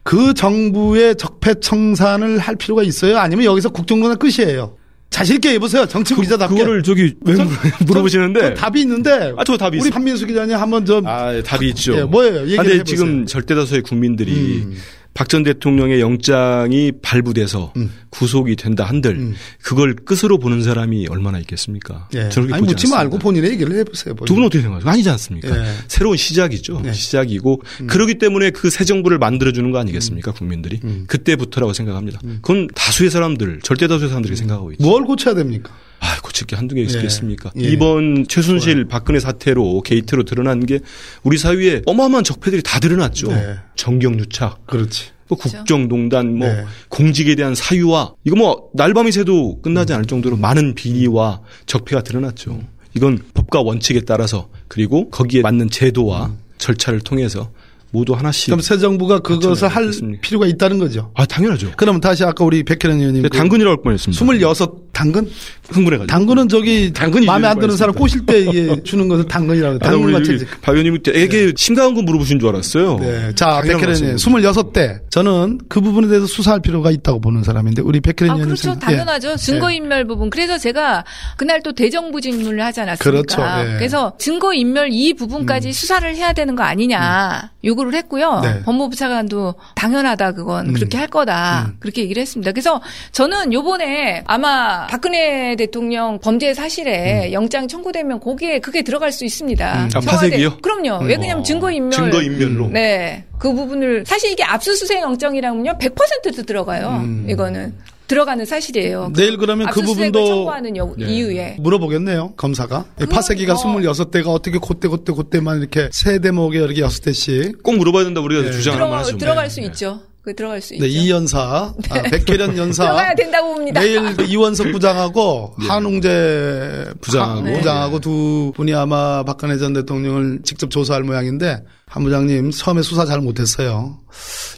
[0.03, 3.17] 그 정부의 적폐청산을 할 필요가 있어요?
[3.17, 4.77] 아니면 여기서 국정농단 끝이에요?
[5.09, 5.86] 자신있게 해보세요.
[5.86, 6.55] 정치 기자답게.
[6.55, 7.45] 그거를 저기 왜 저,
[7.86, 8.39] 물어보시는데.
[8.39, 9.33] 저, 저 답이 있는데.
[9.38, 11.05] 아, 저 답이 우리 판민수 기자님 한번 좀.
[11.05, 11.95] 아, 답이 있죠.
[11.95, 12.41] 예, 뭐예요?
[12.41, 14.75] 얘기해 근데 지금 절대다수의 국민들이 음.
[15.13, 17.91] 박 전 대통령의 영장이 발부돼서 음.
[18.10, 19.36] 구속이 된다 한들 음.
[19.62, 22.08] 그걸 끝으로 보는 사람이 얼마나 있겠습니까?
[22.15, 22.30] 예.
[22.30, 22.97] 저렇게 아니 묻지 않습니다.
[22.97, 24.15] 말고 본인의 얘기를 해보세요.
[24.26, 24.91] 두 분 어떻게 생각하세요?
[24.91, 25.49] 아니지 않습니까?
[25.56, 25.71] 예.
[25.88, 26.82] 새로운 시작이죠.
[26.86, 26.93] 예.
[26.93, 27.88] 시작이고 음.
[27.88, 30.32] 그러기 때문에 그 새 정부를 만들어주는 거 아니겠습니까?
[30.32, 30.34] 음.
[30.34, 31.04] 국민들이 음.
[31.08, 32.19] 그때부터라고 생각합니다.
[32.23, 32.39] 음.
[32.41, 34.84] 그건 다수의 사람들 절대 다수의 사람들이 생각하고 있죠.
[34.84, 35.71] 뭘 고쳐야 됩니까?
[36.04, 37.52] 아, 고칠 게 한두 개 있겠습니까?
[37.58, 37.63] 예.
[37.63, 37.70] 예.
[37.70, 38.88] 이번 최순실 좋아요.
[38.89, 40.80] 박근혜 사태로 게이트로 드러난 게
[41.24, 43.30] 우리 사회에 어마어마한 적폐들이 다 드러났죠.
[43.30, 43.56] 네.
[43.78, 44.68] 정경유착.
[44.68, 45.06] 그렇지.
[45.30, 46.66] 뭐 국정농단, 뭐 네.
[46.89, 52.62] 공직에 대한 사유와 이거 뭐 날밤이 새도 끝나지 않을 정도로 많은 비리와 적폐가 드러났죠.
[52.96, 56.38] 이건 법과 원칙에 따라서 그리고 거기에 맞는 제도와 음.
[56.58, 57.50] 절차를 통해서
[57.93, 58.47] 모두 하나씩.
[58.47, 60.21] 그럼 새 정부가 그것을 할 있겠습니까?
[60.21, 61.12] 필요가 있다는 거죠.
[61.13, 61.73] 아, 당연하죠.
[61.77, 63.21] 그러면 다시 아까 우리 백혜련 의원님.
[63.21, 64.25] 네, 당근이라고 할 뻔했습니다.
[64.36, 65.29] 26 당근?
[65.69, 66.08] 흥분해가지고.
[66.08, 69.77] 당근은 저기 당근이 마음에 안 드는 사람 꼬실 때 이게 주는 것을 당근이라고.
[69.77, 70.45] 당근 맞춰지.
[70.62, 71.51] 박 의원님에게 네.
[71.56, 72.97] 심각한 거 물어보신 줄 알았어요.
[72.97, 73.32] 네.
[73.36, 74.15] 자, 백혜련 의원님.
[74.15, 75.01] 26대.
[75.12, 78.43] 저는 그 부분에 대해서 수사할 필요가 있다고 보는 사람인데 우리 백혜련 의원님.
[78.43, 78.79] 아, 그렇죠.
[78.79, 79.32] 당연하죠.
[79.34, 79.36] 예.
[79.36, 80.32] 증거인멸 부분.
[80.32, 81.06] 그래서 제가
[81.38, 83.03] 그날 또 대정부 질문을 하지 않았습니까?
[83.03, 83.41] 그렇죠.
[83.69, 83.77] 예.
[83.77, 85.71] 그래서 증거인멸 이 부분까지 음.
[85.71, 87.49] 수사를 해야 되는 거 아니냐 음.
[87.65, 88.39] 요구 를 했고요.
[88.41, 88.62] 네.
[88.63, 90.74] 법무부 차관도 당연하다 그건 음.
[90.74, 91.78] 그렇게 할 거다 음.
[91.80, 92.52] 그렇게 얘기를 했습니다.
[92.52, 97.34] 그래서 저는 요번에 아마 박근혜 대통령 범죄 사실에 음.
[97.34, 99.84] 영장 청구되면 거기에 그게 들어갈 수 있습니다.
[99.86, 99.89] 음.
[99.96, 100.58] 아, 파색이요?
[100.58, 101.06] 그럼요.
[101.06, 101.43] 왜 그냐면 어.
[101.43, 102.69] 증거 인멸 증거 인멸로.
[102.69, 103.26] 네.
[103.38, 107.02] 그 부분을 사실 이게 압수수색 영장이라면요 100% 들어가요.
[107.04, 107.26] 음.
[107.28, 107.74] 이거는
[108.13, 109.12] 들어가는 사실이에요.
[109.15, 111.06] 내일 그러면 그 부분도 청구하는 여, 네.
[111.08, 112.34] 이유에 물어보겠네요.
[112.38, 113.58] 검사가 파쇄기가 어.
[113.58, 118.43] 26대가 어떻게 그때 그때 그때만 이렇게 세 대목에 이렇게 여섯 대씩 꼭 물어봐야 된다 우리가
[118.43, 118.52] 네.
[118.52, 119.17] 주장 한번 하죠.
[119.17, 119.67] 들어갈 수 네.
[119.67, 119.99] 있죠.
[120.23, 120.88] 그 들어갈 수 네, 있죠.
[120.88, 121.99] 이 연사, 네.
[121.99, 123.81] 아, 백혜련 연사 들어가야 된다고 봅니다.
[123.81, 125.67] 내일 그 이원석 부장하고 네.
[125.67, 127.57] 한웅재 부장하고 네.
[127.57, 133.19] 부장하고 두 분이 아마 박근혜 전 대통령을 직접 조사할 모양인데 한 부장님 처음에 수사 잘
[133.19, 133.99] 못했어요.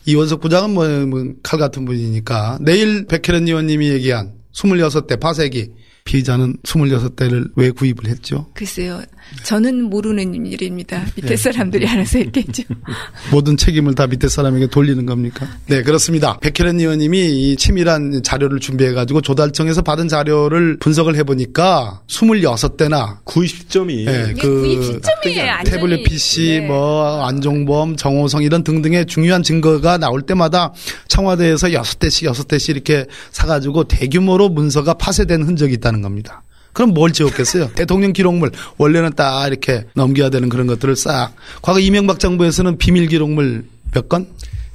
[0.05, 5.71] 이원석 부장은 뭐, 뭐칼 같은 분이니까 내일 백혜련 의원님이 얘기한 26대 파쇄기
[6.15, 8.45] 피의자는 26대를 왜 구입을 했죠?
[8.53, 9.01] 글쎄요.
[9.43, 11.03] 저는 모르는 일입니다.
[11.15, 11.35] 밑에 네.
[11.35, 12.61] 사람들이 알아서 했겠죠.
[13.31, 15.47] 모든 책임을 다 밑에 사람에게 돌리는 겁니까?
[15.65, 16.37] 네, 그렇습니다.
[16.41, 24.33] 백혜련 의원님이 이 치밀한 자료를 준비해가지고 조달청에서 받은 자료를 분석을 해보니까 26대나 구입 시점이 네,
[24.39, 25.53] 그 구입 시점이에요.
[25.65, 26.67] 태블릿 PC, 네.
[26.67, 30.71] 뭐 안종범, 정호성 이런 등등의 중요한 증거가 나올 때마다
[31.07, 36.43] 청와대에서 6대씩 6대씩 이렇게 사가지고 대규모로 문서가 파쇄된 흔적이 있다는 겁니다.
[36.73, 37.71] 그럼 뭘 지웠겠어요?
[37.73, 41.31] 대통령 기록물 원래는 딱 이렇게 넘겨야 되는 그런 것들을 싹.
[41.61, 44.27] 과거 이명박 정부에서는 비밀 기록물 몇 건?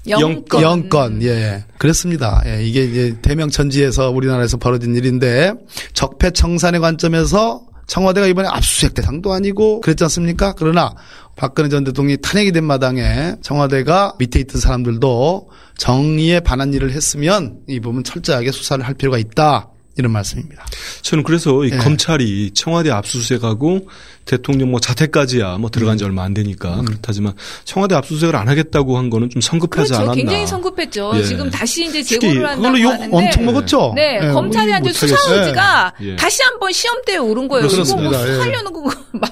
[0.09, 0.63] 영건.
[0.63, 1.23] 영건.
[1.25, 1.65] 예.
[1.77, 2.43] 그렇습니다.
[2.47, 2.65] 예.
[2.65, 5.53] 이게 이제 대명천지에서 우리나라에서 벌어진 일인데
[5.93, 10.55] 적폐청산의 관점에서 청와대가 이번에 압수수색 대상도 아니고 그랬지 않습니까?
[10.57, 10.95] 그러나
[11.37, 17.81] 박근혜 전 대통령이 탄핵이 된 마당에 청와대가 밑에 있던 사람들도 정의에 반한 일을 했으면 이
[17.81, 19.69] 부분 철저하게 수사를 할 필요가 있다.
[20.01, 20.67] 이런 말씀입니다.
[21.03, 21.79] 저는 그래서 이 네.
[21.79, 23.89] 검찰이 청와대 압수수색하고
[24.25, 26.11] 대통령 뭐 자택까지야 뭐 들어간 지 음.
[26.11, 26.85] 얼마 안 되니까 음.
[26.85, 27.33] 그렇다지만
[27.65, 29.95] 청와대 압수수색을 안 하겠다고 한 거는 좀 성급하지 그렇죠.
[29.97, 30.15] 않았나.
[30.15, 31.13] 굉장히 성급했죠.
[31.17, 31.25] 예.
[31.25, 33.93] 지금 다시 이제 제보를 한다고 욕 하는데 엄청 먹었죠.
[33.97, 34.33] 네, 네.
[34.33, 36.17] 검찰이 한테 수사 의지가 예.
[36.17, 37.67] 다시 한번 시험대에 오른 거예요.
[37.67, 38.23] 그렇습니다.
[38.23, 38.91] 이거 뭐 하려는 거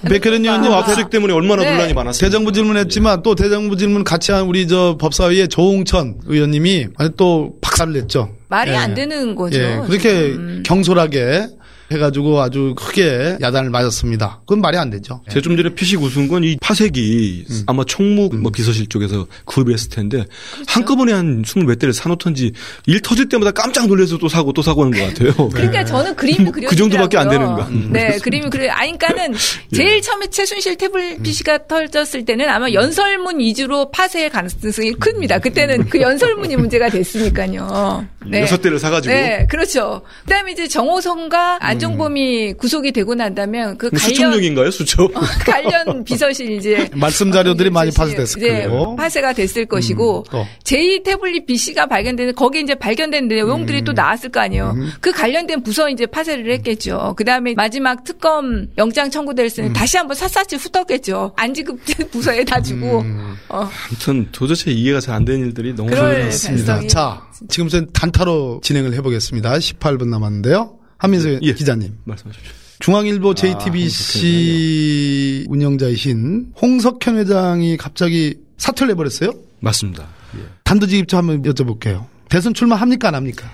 [0.09, 1.71] 백혜련 의원님 압수수색 때문에 얼마나 네.
[1.73, 2.21] 논란이 많았어요.
[2.21, 8.38] 대정부 질문했지만 또 대정부 질문 같이 한 우리 저 법사위의 조홍천 의원님이 또 박살을 냈죠.
[8.49, 8.77] 말이 예.
[8.77, 9.59] 안 되는 거죠.
[9.59, 9.81] 예.
[9.87, 10.63] 그렇게 음.
[10.65, 11.49] 경솔하게
[11.91, 14.41] 해가지고 아주 크게 야단을 맞았습니다.
[14.41, 15.21] 그건 말이 안 되죠.
[15.29, 17.63] 제가 좀 전에 피식 웃은 건 이 파색이 음.
[17.67, 18.43] 아마 총무 음.
[18.43, 20.65] 뭐 비서실 쪽에서 구입했을 텐데 그렇죠.
[20.69, 22.53] 한꺼번에 한 스물 몇 대를 사놓던지
[22.87, 25.49] 일 터질 때마다 깜짝 놀라서 또 사고 또 사고 하는 것 같아요.
[25.51, 26.69] 그러니까 저는 그림을 그려.
[26.69, 27.69] 그 정도밖에 안 되는가.
[27.69, 27.91] 음.
[27.93, 28.71] 네, 그림을 그려.
[28.73, 29.35] 아니, 그러니까는
[29.73, 29.77] 예.
[29.77, 31.59] 제일 처음에 최순실 태블릿 PC가 음.
[31.69, 35.39] 터졌을 때는 아마 연설문 위주로 파쇄의 가능성이 큽니다.
[35.39, 38.07] 그때는 그 연설문이 문제가 됐으니까요.
[38.27, 38.43] 네.
[38.43, 39.15] 여섯 대를 사가지고.
[39.15, 40.03] 네, 그렇죠.
[40.25, 45.07] 그다음에 이제 정호성과 안 안종범이 구속이 되고 난다면 그 관련 수청용인가요, 수청?
[45.07, 48.97] 어, 관련 비서실 이제 말씀 자료들이 많이 파쇄됐을 거예요.
[48.97, 53.85] 파쇄가 됐을 것이고 음, 제2 태블릿 BC가 발견되는 거기 이제 발견된 내용들이 음.
[53.85, 54.73] 또 나왔을 거 아니에요.
[54.77, 54.91] 음.
[55.01, 57.15] 그 관련된 부서 이제 파쇄를 했겠죠.
[57.17, 59.73] 그다음에 마지막 특검 영장 청구될 때는 음.
[59.75, 61.35] 다시 한번 샅샅이 훑었겠죠.
[61.37, 61.79] 안지급
[62.11, 63.01] 부서에 다 주고.
[63.01, 63.37] 음.
[63.51, 63.69] 어.
[63.91, 66.87] 아무튼 도대체 이해가 잘 안 되는 일들이 너무 많습니다.
[66.87, 69.53] 자, 지금 전 단타로 진행을 해보겠습니다.
[69.55, 70.78] 18분 남았는데요.
[70.99, 71.53] 한민수 예.
[71.55, 71.95] 기자님.
[72.05, 72.53] 말씀하십시오.
[72.81, 79.33] 중앙일보 JTBC 아, 운영자이신 홍석현 회장이 갑자기 사퇴를 해버렸어요?
[79.61, 80.09] 맞습니다.
[80.37, 80.41] 예.
[80.65, 82.07] 단도직입적 한번 여쭤볼게요.
[82.29, 83.51] 대선 출마합니까 안 합니까?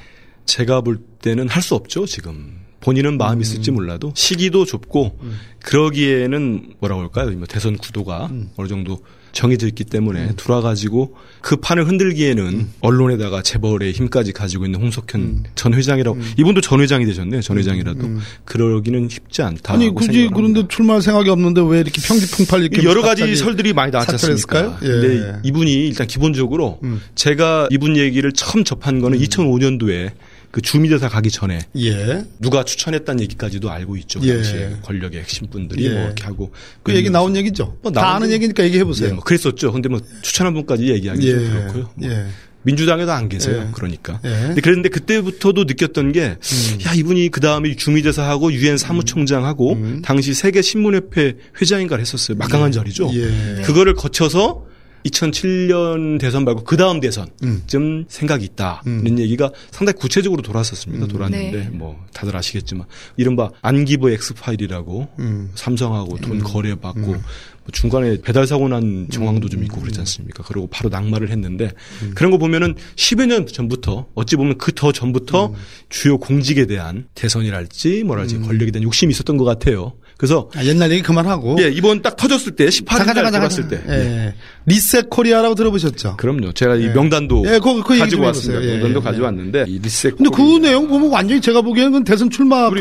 [0.47, 2.61] 제가 볼 때는 할 수 없죠 지금.
[2.81, 3.41] 본인은 마음이 음.
[3.41, 5.39] 있을지 몰라도 시기도 좁고 음.
[5.63, 7.31] 그러기에는 뭐라고 할까요?
[7.39, 8.51] 뭐 대선 구도가 음.
[8.57, 9.03] 어느 정도
[9.35, 10.33] 정해져 있기 때문에 음.
[10.37, 12.73] 돌아가지고 그 판을 흔들기에는 음.
[12.81, 15.43] 언론에다가 재벌의 힘까지 가지고 있는 홍석현 음.
[15.55, 16.33] 전 회장이라고 음.
[16.39, 17.43] 이분도 전 회장이 되셨네요.
[17.43, 18.21] 전 회장이라도 음.
[18.47, 19.75] 그러기는 쉽지 않다.
[19.75, 24.13] 아니 굳이 그런데 출마할 생각이 없는데 왜 이렇게 평지풍팔 이렇게 여러 가지 설들이 많이 나왔지
[24.13, 24.79] 않습니까?
[24.83, 24.87] 예.
[24.87, 27.03] 근데 이분이 일단 기본적으로 음.
[27.15, 30.13] 제가 이분 얘기를 처음 접한 거는 2005년도에
[30.55, 32.25] 그 주미대사 가기 전에 예.
[32.39, 34.21] 누가 추천했다는 얘기까지도 알고 있죠.
[34.21, 35.91] 그 당시에 권력의 핵심 분들이 예.
[35.91, 36.53] 뭐 이렇게 하고
[36.85, 37.77] 그 얘기 나온 얘기죠.
[37.83, 39.09] 뭐다 아는 얘기니까 얘기해 보세요.
[39.09, 39.73] 예, 뭐 그랬었죠.
[39.73, 41.49] 근데 뭐 추천한 분까지 얘기하기 좀 예.
[41.49, 41.91] 그렇고요.
[41.97, 42.27] 뭐 예.
[42.63, 43.65] 민주당에도 안 계세요.
[43.67, 43.73] 예.
[43.73, 44.21] 그러니까.
[44.25, 44.29] 예.
[44.29, 46.79] 근데 그랬는데 그때부터도 느꼈던 게, 음.
[46.87, 50.03] 야, 이분이 그 다음에 주미대사하고 유엔 사무총장하고 음.
[50.05, 52.37] 당시 세계 신문협회 회장인가를 했었어요.
[52.37, 53.11] 막강한 자리죠.
[53.13, 53.63] 예.
[53.63, 54.67] 그거를 거쳐서
[55.07, 57.63] 2007년 대선 말고 그 다음 대선 음.
[57.67, 59.19] 좀 생각이 있다 음.
[59.19, 61.07] 얘기가 상당히 구체적으로 돌았었습니다.
[61.07, 61.09] 음.
[61.09, 61.69] 돌았는데 네.
[61.73, 62.87] 뭐 다들 아시겠지만
[63.17, 65.51] 이른바 안기부 엑스파일이라고 음.
[65.55, 66.41] 삼성하고 돈 음.
[66.43, 67.23] 거래 받고 음.
[67.65, 70.43] 뭐 중간에 배달 사고 난 정황도 좀 있고 그랬지 않습니까?
[70.47, 71.71] 그리고 바로 낙마를 했는데
[72.15, 75.55] 그런 거 보면은 10여 년 전부터 어찌 보면 그 더 전부터
[75.89, 79.95] 주요 공직에 대한 대선이랄지 뭐랄지 권력에 대한 욕심이 있었던 것 같아요.
[80.17, 83.93] 그래서 아, 옛날 얘기 그만하고 예 이번 딱 터졌을 때 18일 날 들어갔을 때 예.
[83.93, 84.35] 예.
[84.67, 86.17] 리셋 코리아라고 들어보셨죠?
[86.17, 86.53] 그럼요.
[86.53, 86.89] 제가 이 예.
[86.89, 88.65] 명단도 예, 그, 그 가지고 왔습니다.
[88.65, 89.05] 예, 명단도 예.
[89.05, 92.81] 가져왔는데 이 리셋 근데 그 내용 보면 완전히 제가 보기에는 대선 출마를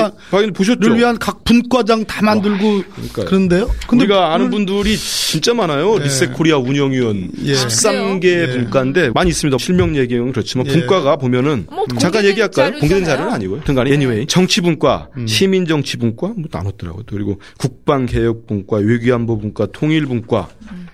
[0.54, 0.94] 보셨죠?
[0.94, 2.76] 위한 각 분과장 다 만들고
[3.18, 3.70] 와, 그런데요.
[3.88, 5.98] 근데 우리가 아는 분들이 진짜 많아요.
[5.98, 9.58] 리셋 코리아 운영위원 13개 분과인데 많이 있습니다.
[9.58, 12.80] 실명 얘기는 그렇지만 분과가 보면은 뭐 잠깐 얘기할까요?
[12.80, 13.62] 공개된 자료는 아니고요.
[13.64, 15.28] 등간에 anyway 정치분과, 음.
[15.28, 17.04] 시민정치분과 뭐 나눴더라고요.
[17.08, 20.50] 그리고 국방개혁분과, 외교안보분과, 통일분과,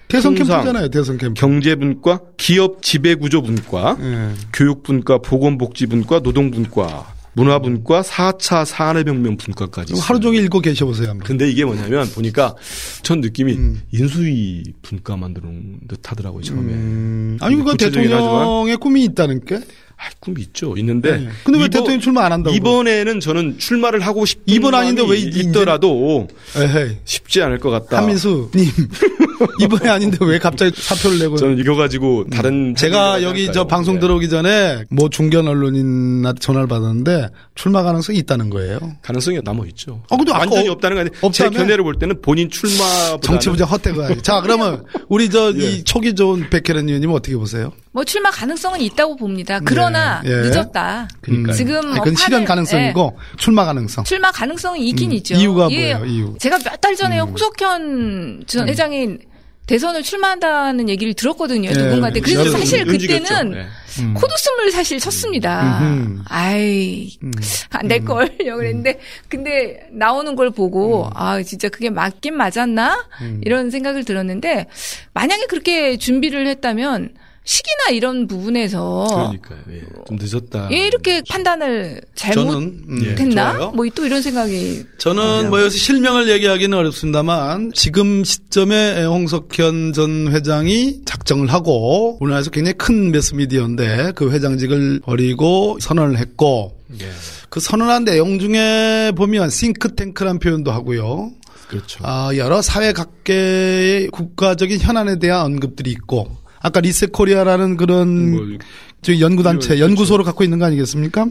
[0.10, 0.79] 대선 캠프잖아요.
[0.88, 1.40] 대선 캠프.
[1.40, 4.34] 경제분과, 기업 지배구조분과, 네.
[4.54, 9.94] 교육분과, 보건복지분과, 노동분과, 문화분과, 4차 산업혁명 분과까지.
[10.00, 11.18] 하루 종일 읽고 계셔보세요.
[11.24, 12.56] 근데 이게 뭐냐면 보니까
[13.04, 13.82] 전 느낌이 음.
[13.92, 16.74] 인수위 분과 만드는 듯 하더라고요, 처음에.
[16.74, 17.38] 음.
[17.42, 19.60] 아니, 그건 대통령의 꿈이 있다는 게?
[20.02, 20.76] 아, 꿈이 있죠.
[20.78, 21.18] 있는데.
[21.18, 21.30] 네.
[21.44, 22.56] 근데 왜 이번, 대통령 출마 안 한다고?
[22.56, 26.98] 이번에는 저는 출마를 하고 싶은 이번 아닌데 왜 있더라도 에헤이.
[27.04, 27.98] 쉽지 않을 것 같다.
[27.98, 28.70] 한민수 님.
[29.62, 32.30] 이번에 아닌데 왜 갑자기 사표를 내고 저는 이거 가지고 음.
[32.30, 33.54] 다른 제가 여기 할까요?
[33.54, 34.00] 저 방송 네.
[34.02, 38.80] 들어오기 전에 뭐 중견 언론인한테 전화를 받았는데 출마 가능성이 있다는 거예요.
[39.02, 40.02] 가능성이 남아 있죠.
[40.10, 41.32] 어, 근데 완전히 없다는 거 아니에요.
[41.34, 44.22] 제 견해를 볼 때는 본인 출마 정치부장 헛되가.
[44.22, 45.84] 자, 그러면 우리 저이 예.
[45.84, 47.72] 초기 좋은 백혜련 의원님 어떻게 보세요?
[47.92, 49.60] 뭐 출마 가능성은 있다고 봅니다.
[49.66, 50.30] 그러나 예.
[50.30, 50.36] 예.
[50.36, 51.08] 늦었다.
[51.22, 53.38] 그러니까 지금 아니, 그건 뭐 실현 가능성이고 예.
[53.38, 54.04] 출마 가능성.
[54.04, 55.16] 출마 가능성이 있긴 음.
[55.16, 55.36] 있죠.
[55.36, 55.96] 이유가 예.
[55.96, 56.06] 뭐예요?
[56.06, 56.36] 이유.
[56.40, 57.28] 제가 몇 달 전에 음.
[57.30, 58.70] 홍석현 전 음.
[58.70, 59.18] 회장이
[59.66, 61.70] 대선을 출마한다는 얘기를 들었거든요.
[61.72, 61.78] 네.
[61.84, 62.22] 누군가한테.
[62.22, 63.66] 그래서 사실 그때는 네.
[64.00, 64.14] 음.
[64.16, 65.80] 코드숨을 사실 쳤습니다.
[65.82, 66.24] 음흠.
[66.28, 67.32] 아이, 음.
[67.70, 68.24] 안될 걸.
[68.42, 68.56] 음.
[68.58, 71.12] 그랬는데, 근데 나오는 걸 보고, 음.
[71.14, 73.06] 아, 진짜 그게 맞긴 맞았나?
[73.22, 73.42] 음.
[73.46, 74.66] 이런 생각을 들었는데,
[75.14, 77.10] 만약에 그렇게 준비를 했다면,
[77.50, 79.58] 시기나 이런 부분에서 그러니까요.
[79.72, 79.82] 예.
[80.08, 80.70] 좀 늦었다.
[80.72, 83.70] 예, 이렇게 판단을 잘못했나?
[83.72, 91.02] 음, 뭐또 이런 생각이 저는 뭐 여기서 실명을 얘기하기는 어렵습니다만 지금 시점에 홍석현 전 회장이
[91.06, 97.10] 작정을 하고 우리나라에서 굉장히 큰 매스미디어인데 그 회장직을 버리고 선언을 했고 예.
[97.50, 101.32] 그 선언한 내용 중에 보면 싱크탱크란 표현도 하고요.
[101.68, 102.00] 그렇죠.
[102.04, 108.58] 아, 여러 사회 각계의 국가적인 현안에 대한 언급들이 있고 아까 리셋 코리아라는 그런 뭐,
[109.02, 111.28] 저 연구단체, 연구소를 갖고 있는 거 아니겠습니까?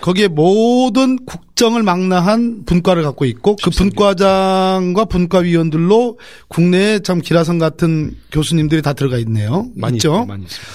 [0.00, 6.18] 거기에 모든 국정을 망라한 분과를 갖고 있고 그 분과장과 분과위원들로
[6.48, 9.66] 국내에 참 기라성 같은 교수님들이 다 들어가 있네요.
[9.74, 10.24] 많이 있죠?
[10.26, 10.72] 많이 있습니다.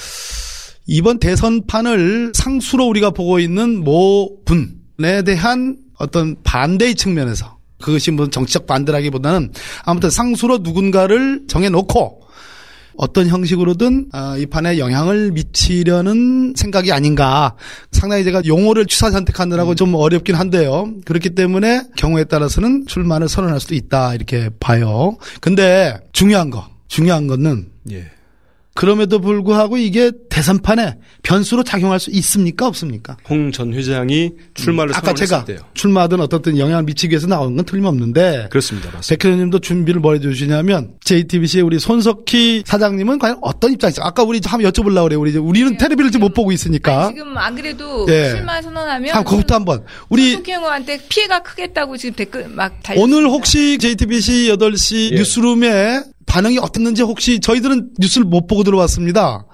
[0.87, 8.67] 이번 대선판을 상수로 우리가 보고 있는 모 분에 대한 어떤 반대의 측면에서 그것이 뭐 정치적
[8.67, 9.51] 반대라기보다는
[9.85, 12.22] 아무튼 상수로 누군가를 정해놓고
[12.95, 17.55] 어떤 형식으로든 아, 이 판에 영향을 미치려는 생각이 아닌가.
[17.91, 19.75] 상당히 제가 용어를 취사 선택하느라고 음.
[19.75, 20.89] 좀 어렵긴 한데요.
[21.05, 25.17] 그렇기 때문에 경우에 따라서는 출마를 선언할 수도 있다 이렇게 봐요.
[25.41, 28.05] 근데 중요한 거, 중요한 거는 예.
[28.75, 33.17] 그럼에도 불구하고 이게 대선판에 변수로 작용할 수 있습니까 없습니까?
[33.29, 34.95] 홍 전 회장이 출마를 음.
[34.95, 35.59] 아까 제가 때요.
[35.75, 38.89] 출마든 어떻든 영향을 미치기 위해서 나온 건 틀림없는데 그렇습니다.
[39.07, 44.01] 백현님도 준비를 뭘 해주시냐면 JTBC의 우리 손석희 사장님은 과연 어떤 입장이죠?
[44.03, 45.19] 아까 우리 한번 여쭤보려고 그래요.
[45.19, 48.29] 우리 우리는 네, 테레비를 지금 못 보고 있으니까 아니, 지금 안 그래도 네.
[48.31, 53.17] 출마 선언하면 한 그것부터 한번 우리 손석희 형한테 피해가 크겠다고 지금 댓글 막 달렸습니다.
[53.17, 55.15] 오늘 혹시 JTBC 8시 예.
[55.15, 59.45] 뉴스룸에 반응이 어땠는지 혹시 저희들은 뉴스를 못 보고 들어왔습니다.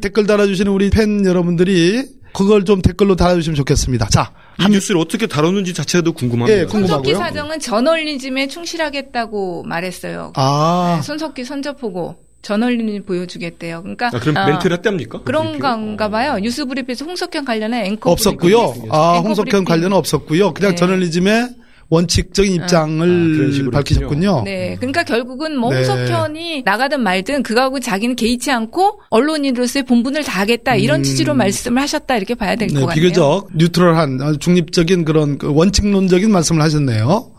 [0.00, 2.04] 댓글 달아주시는 우리 팬 여러분들이
[2.34, 4.08] 그걸 좀 댓글로 달아주시면 좋겠습니다.
[4.10, 6.60] 자, 한 뉴스를 어떻게 다뤘는지 자체도 궁금합니다.
[6.60, 7.14] 예, 궁금하고요.
[7.14, 10.32] 손석희 사정은 저널리즘에 충실하겠다고 말했어요.
[10.36, 13.80] 아, 네, 손석희 선접보고 저널리즘 보여주겠대요.
[13.82, 15.22] 그러니까 아, 그럼 어, 멘트를 했답니까?
[15.22, 16.38] 그런 건가 봐요.
[16.38, 18.74] 뉴스 브리프에서 홍석현 관련해 앵커 없었고요.
[18.90, 20.52] 아, 홍석현 관련은 없었고요.
[20.52, 20.76] 그냥 네.
[20.76, 21.48] 저널리즘에
[21.88, 22.64] 원칙적인 아.
[22.64, 24.42] 입장을 아, 밝히셨군요.
[24.44, 24.76] 네.
[24.78, 25.76] 그러니까 결국은 뭐 네.
[25.78, 31.02] 홍석현이 나가든 말든 그거하고 자기는 개의치 않고 언론인으로서의 본분을 다하겠다 이런 음.
[31.04, 32.94] 취지로 말씀을 하셨다 이렇게 봐야 될것 네, 같네요.
[32.94, 37.30] 비교적 뉴트럴한 중립적인 그런 그 원칙론적인 말씀을 하셨네요.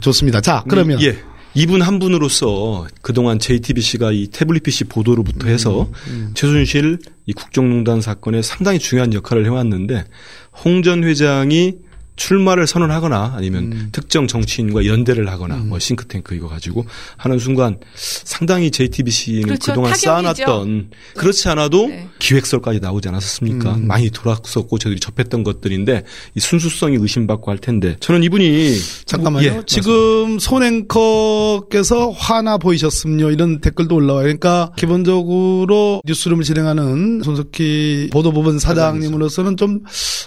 [0.00, 0.40] 좋습니다.
[0.40, 1.16] 자, 그러면 예.
[1.54, 6.30] 이분 한 분으로서 그동안 JTBC가 이 태블릿 PC 보도로부터 해서 음, 음.
[6.34, 10.04] 최순실 이 국정농단 사건에 상당히 중요한 역할을 해왔는데
[10.64, 11.74] 홍 전 회장이
[12.20, 13.88] 출마를 선언하거나 아니면 음.
[13.92, 15.70] 특정 정치인과 연대를 하거나 음.
[15.70, 16.84] 뭐 싱크탱크 이거 가지고
[17.16, 19.72] 하는 순간 상당히 JTBC는 그렇죠.
[19.72, 20.06] 그동안 타격이죠.
[20.06, 22.08] 쌓아놨던 그렇지 않아도 네.
[22.18, 23.74] 기획설까지 나오지 않았습니까?
[23.74, 23.86] 음.
[23.86, 26.04] 많이 돌았었고 저희들이 접했던 것들인데
[26.34, 29.46] 이 순수성이 의심받고 할 텐데 저는 이분이 잠깐만요.
[29.46, 34.24] 예, 지금 손앵커께서 화나 보이셨음요 이런 댓글도 올라와요.
[34.24, 39.80] 그러니까 기본적으로 뉴스룸을 진행하는 손석희 보도부분 사장님으로서는 좀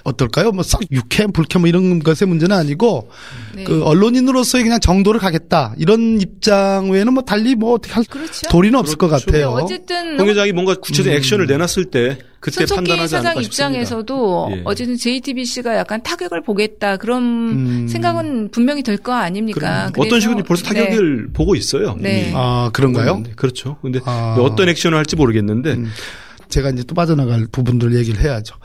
[0.03, 0.51] 어떨까요?
[0.53, 3.09] 뭐싹 유쾌 불쾌 뭐 이런 그런 것의 문제는 아니고
[3.55, 3.63] 네.
[3.63, 8.47] 그 언론인으로서의 그냥 정도를 가겠다 이런 입장 외에는 뭐 달리 뭐 어떻게 할 그렇죠.
[8.49, 9.15] 도리는 없을 그렇죠.
[9.15, 9.49] 것 같아요.
[9.49, 11.17] 어쨌든 홍 회장이 뭔가 구체적인 음.
[11.17, 14.61] 액션을 내놨을 때 그때 판단하지 사장 입장에서도 예.
[14.65, 17.88] 어쨌든 JTBC가 약간 타격을 보겠다 그런 음.
[17.88, 19.91] 생각은 분명히 될 거 아닙니까?
[19.97, 21.34] 어떤 식으로 벌써 타격을 네.
[21.34, 21.97] 보고 있어요.
[21.99, 22.31] 네.
[22.34, 23.23] 아 그런가요?
[23.36, 23.77] 그렇죠.
[23.81, 24.38] 근데 아.
[24.39, 25.91] 어떤 액션을 할지 모르겠는데 음.
[26.53, 28.55] 제가 이제 또 빠져나갈 부분들 얘기를 해야죠.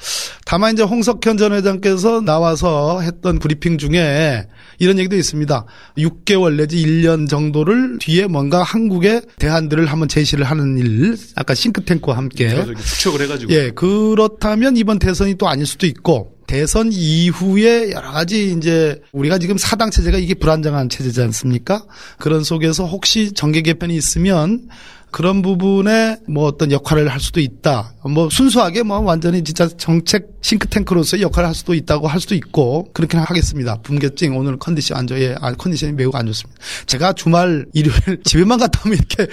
[0.44, 4.46] 다만 이제 홍석현 전 회장께서 나와서 했던 브리핑 중에
[4.78, 5.64] 이런 얘기도 있습니다.
[5.96, 12.64] 6개월 내지 1년 정도를 뒤에 뭔가 한국의 대안들을 한번 제시를 하는 일, 아까 싱크탱크와 함께
[12.76, 19.00] 추적을 해가지고 예 그렇다면 이번 대선이 또 아닐 수도 있고 대선 이후에 여러 가지 이제
[19.12, 21.84] 우리가 지금 사당 체제가 이게 불안정한 체제지 않습니까?
[22.18, 24.68] 그런 속에서 혹시 정계 개편이 있으면
[25.10, 27.94] 그런 부분에 뭐 어떤 역할을 할 수도 있다.
[28.04, 33.16] 뭐 순수하게 뭐 완전히 진짜 정책 싱크탱크로서의 역할을 할 수도 있다고 할 수도 있고 그렇게
[33.18, 33.80] 하겠습니다.
[33.82, 35.34] 분개증 오늘 컨디션 안 좋아요.
[35.40, 36.60] 아, 컨디션이 매우 안 좋습니다.
[36.86, 39.26] 제가 주말 일요일 집에만 갔다 오면 이렇게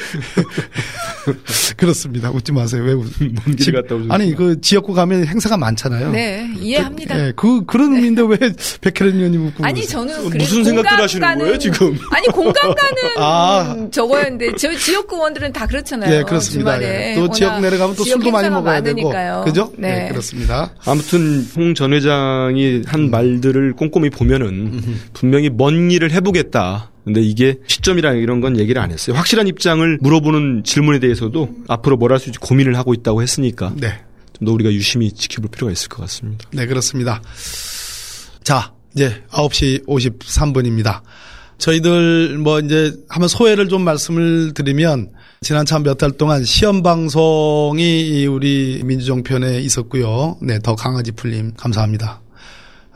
[1.78, 2.32] 그렇습니다.
[2.32, 2.84] 웃지 마세요.
[2.84, 3.05] 왜 웃?
[3.45, 4.07] 먼길 갔다 오죠?
[4.11, 6.11] 아니 그 지역구 가면 행사가 많잖아요.
[6.11, 7.15] 네 이해합니다.
[7.15, 7.97] 그, 네, 그 그런 네.
[7.97, 8.38] 의미인데 왜
[8.82, 11.97] 백혜련 의원님 웃고 아니 저는 무슨 생각들 하시는 거예요 지금?
[12.11, 13.88] 아니 공감 가는 아.
[13.91, 16.09] 저거였는데 저 지역구 원들은 다 그렇잖아요.
[16.09, 16.82] 네 그렇습니다.
[16.82, 17.16] 예.
[17.16, 19.32] 또 지역 내려가면 또 술도 많이 먹어야 많으니까요.
[19.34, 19.72] 되고 그죠?
[19.78, 20.03] 네.
[20.03, 20.74] 네 그렇습니다.
[20.86, 23.11] 아무튼 홍 전 회장이 한 음.
[23.11, 24.82] 말들을 꼼꼼히 보면은
[25.13, 26.91] 분명히 먼 일을 해보겠다.
[27.03, 29.16] 근데 이게 시점이랑 이런 건 얘기를 안 했어요.
[29.16, 33.99] 확실한 입장을 물어보는 질문에 대해서도 앞으로 뭘 할 수 있지 고민을 하고 있다고 했으니까 네.
[34.39, 36.45] 좀더 우리가 유심히 지켜볼 필요가 있을 것 같습니다.
[36.51, 37.22] 네, 그렇습니다.
[38.43, 41.01] 자, 이제 9시 53분입니다.
[41.57, 45.09] 저희들 뭐 이제 한번 소회를 좀 말씀을 드리면
[45.45, 50.37] 지난 참 몇 달 동안 시험 방송이 우리 민주정 편에 있었고요.
[50.41, 52.19] 네, 더 강아지 풀림 감사합니다.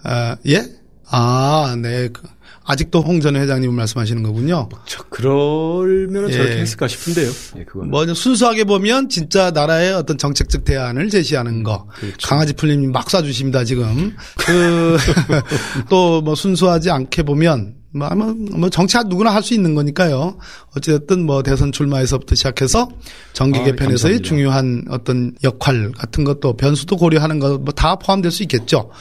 [0.02, 0.66] 아, 예?
[1.12, 2.10] 아, 네.
[2.12, 2.24] 그,
[2.66, 4.68] 아직도 홍 전 회장님 말씀하시는 거군요.
[4.88, 6.34] 저 그럴면 예.
[6.34, 7.32] 저렇게 했을까 싶은데요.
[7.58, 7.92] 예, 그거는.
[7.92, 11.86] 뭐 순수하게 보면 진짜 나라의 어떤 정책적 대안을 제시하는 거.
[12.00, 12.28] 그렇죠.
[12.28, 14.16] 강아지 풀림 막 쏴주십니다 지금.
[14.40, 14.98] 그
[15.88, 20.38] 또 뭐 순수하지 않게 보면 뭐, 아마 뭐 정치가 누구나 할 수 있는 거니까요.
[20.78, 22.90] 어쨌든 뭐 대선 출마에서부터 시작해서
[23.34, 28.32] 정기 아, 개편에서의 아, 중요한 어떤 역할 같은 것도 변수도 고려하는 것 뭐 다 포함될
[28.32, 28.92] 수 있겠죠.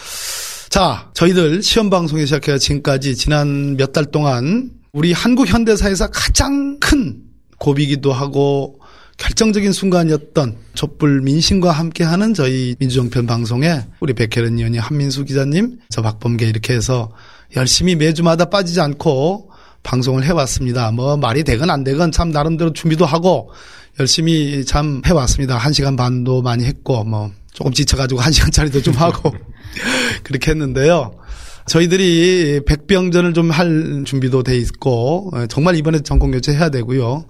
[0.70, 7.22] 자, 저희들 시험 방송에 시작해서 지금까지 지난 몇 달 동안 우리 한국 현대사에서 가장 큰
[7.58, 8.78] 고비기도 하고
[9.18, 16.46] 결정적인 순간이었던 촛불 민심과 함께하는 저희 민주정편 방송에 우리 백혜련 의원이 한민수 기자님, 저 박범계
[16.46, 17.10] 이렇게 해서
[17.56, 19.50] 열심히 매주마다 빠지지 않고
[19.82, 20.90] 방송을 해왔습니다.
[20.90, 23.50] 뭐 말이 되건 안 되건 참 나름대로 준비도 하고
[24.00, 25.56] 열심히 참 해왔습니다.
[25.56, 29.32] 한 시간 반도 많이 했고 뭐 조금 지쳐가지고 한 시간짜리도 좀 하고
[30.22, 31.12] 그렇게 했는데요.
[31.66, 37.26] 저희들이 백병전을 좀 할 준비도 돼 있고 정말 이번에 정권 교체 해야 되고요.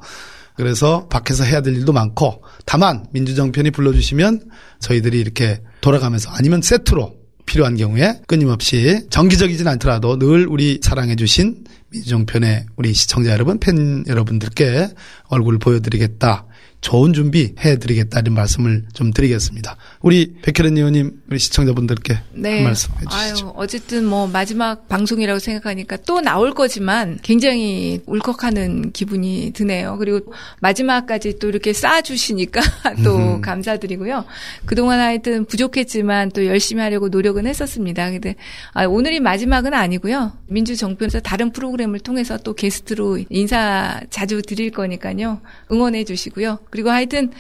[0.57, 4.51] 그래서 밖에서 해야 될 일도 많고 다만 민주정편이 불러주시면
[4.81, 7.13] 저희들이 이렇게 돌아가면서 아니면 세트로
[7.49, 14.89] 필요한 경우에 끊임없이 정기적이진 않더라도 늘 우리 사랑해주신 민주정편의 우리 시청자 여러분, 팬 여러분들께
[15.29, 16.47] 얼굴을 보여드리겠다.
[16.81, 19.77] 좋은 준비 해드리겠다는 말씀을 좀 드리겠습니다.
[20.01, 22.63] 우리 백혜련 의원님, 우리 시청자분들께 네.
[22.63, 23.47] 말씀 해 주시죠.
[23.47, 29.97] 아유, 어쨌든 뭐 마지막 방송이라고 생각하니까 또 나올 거지만 굉장히 울컥하는 기분이 드네요.
[29.99, 32.61] 그리고 마지막까지 또 이렇게 쌓아주시니까
[33.03, 33.41] 또 음.
[33.41, 34.25] 감사드리고요.
[34.65, 38.11] 그동안 하여튼 부족했지만 또 열심히 하려고 노력은 했었습니다.
[38.11, 38.37] 근데
[38.73, 40.33] 아, 오늘이 마지막은 아니고요.
[40.47, 45.41] 민주정편에서 다른 프로그램을 통해서 또 게스트로 인사 자주 드릴 거니까요.
[45.73, 46.59] 응원해 주시고요.
[46.71, 47.31] 그리고 하여튼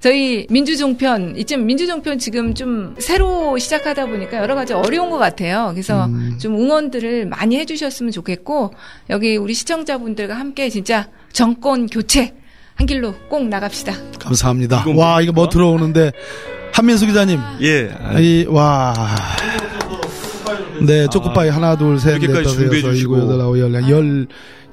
[0.00, 5.70] 저희 민주종편 이쯤 민주종편 지금 좀 새로 시작하다 보니까 여러 가지 어려운 것 같아요.
[5.72, 6.38] 그래서 음.
[6.40, 8.72] 좀 응원들을 많이 해주셨으면 좋겠고
[9.10, 12.34] 여기 우리 시청자분들과 함께 진짜 정권 교체
[12.74, 13.94] 한 길로 꼭 나갑시다.
[14.18, 14.84] 감사합니다.
[14.96, 16.12] 와 이거 뭐 들어오는데
[16.72, 17.40] 한민수 기자님.
[17.62, 17.90] 예.
[18.20, 18.92] 이, 와.
[20.86, 24.26] 네, 초코파이 아, 하나, 둘, 셋, 넷, 다섯, 여섯, 일곱, 여덟, 아홉, 열, 열,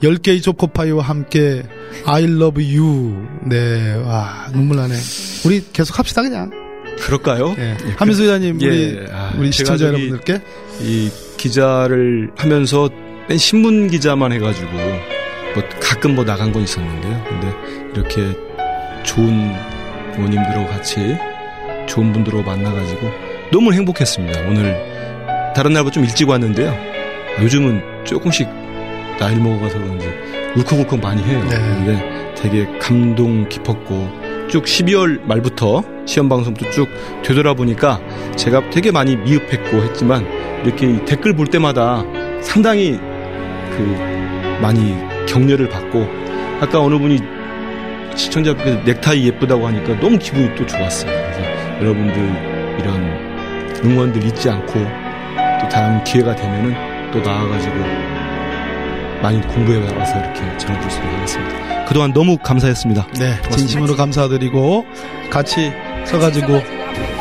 [0.04, 1.64] 열 개의 초코파이와 함께
[2.06, 3.26] I love you.
[3.46, 4.96] 네, 와, 눈물 나네.
[5.46, 6.52] 우리 계속 합시다, 그냥.
[7.00, 7.54] 그럴까요?
[7.56, 7.78] 네.
[7.86, 7.92] 예.
[7.98, 8.68] 하민수 기자님, 예.
[8.68, 10.42] 우리, 아, 우리 시청자 여러분들께.
[10.82, 12.90] 이 기자를 하면서
[13.28, 14.72] 뺀 신문 기자만 해가지고,
[15.56, 17.24] 뭐 가끔 뭐 나간 건 있었는데요.
[17.30, 17.54] 근데
[17.94, 18.38] 이렇게
[19.04, 19.54] 좋은
[20.14, 21.16] 부모님들하고 같이
[21.88, 23.10] 좋은 분들하고 만나가지고
[23.52, 24.42] 너무 행복했습니다.
[24.48, 24.76] 오늘
[25.56, 26.76] 다른 날보다 좀 일찍 왔는데요.
[27.42, 28.48] 요즘은 조금씩
[29.24, 30.08] 나이를 먹어가서 그런지
[30.56, 31.42] 울컥울컥 많이 해요.
[31.50, 31.56] 네.
[31.58, 34.10] 근데 되게 감동 깊었고
[34.50, 36.88] 쭉 12월 말부터 시험 방송도 쭉
[37.24, 38.02] 되돌아보니까
[38.36, 40.28] 제가 되게 많이 미흡했고 했지만
[40.64, 42.04] 이렇게 댓글 볼 때마다
[42.42, 43.00] 상당히
[43.72, 44.96] 그 많이
[45.28, 46.06] 격려를 받고
[46.60, 47.20] 아까 어느 분이
[48.16, 51.12] 시청자분께 넥타이 예쁘다고 하니까 너무 기분이 또 좋았어요.
[51.12, 51.42] 그래서
[51.80, 52.14] 여러분들
[52.80, 58.23] 이런 응원들 잊지 않고 또 다음 기회가 되면은 또 나와가지고
[59.24, 61.86] 많이 공부해 와서 이렇게 전해드릴 수 있겠습니다.
[61.86, 63.08] 그동안 너무 감사했습니다.
[63.14, 63.56] 네, 고맙습니다.
[63.56, 64.86] 진심으로 감사드리고
[65.32, 65.72] 같이
[66.06, 66.62] 서가지고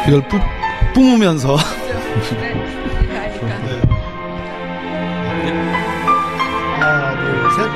[0.08, 0.40] 이걸 뿜,
[0.94, 1.56] 뿜으면서
[6.80, 7.70] 하나, 둘, 셋.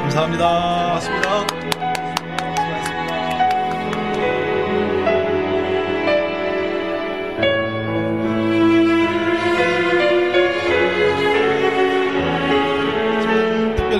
[0.00, 0.44] 감사합니다.
[0.88, 1.21] 고맙습니다.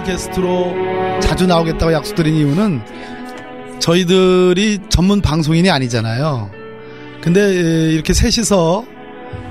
[0.05, 2.83] 게스트로 자주 나오겠다고 약속드린 이유는
[3.81, 6.51] 저희들이 전문 방송인이 아니잖아요.
[7.21, 7.55] 근데
[7.93, 8.85] 이렇게 셋이서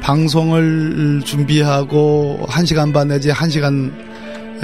[0.01, 3.91] 방송을 준비하고 1시간 반 내지 1시간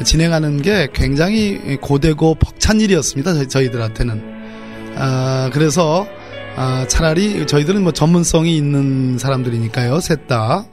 [0.03, 3.47] 진행하는 게 굉장히 고되고 벅찬 일이었습니다.
[3.47, 4.21] 저희, 들한테는
[4.95, 6.07] 아, 그래서
[6.55, 9.99] 아, 차라리 저희들은 뭐 전문성이 있는 사람들이니까요.
[9.99, 10.65] 셋 다.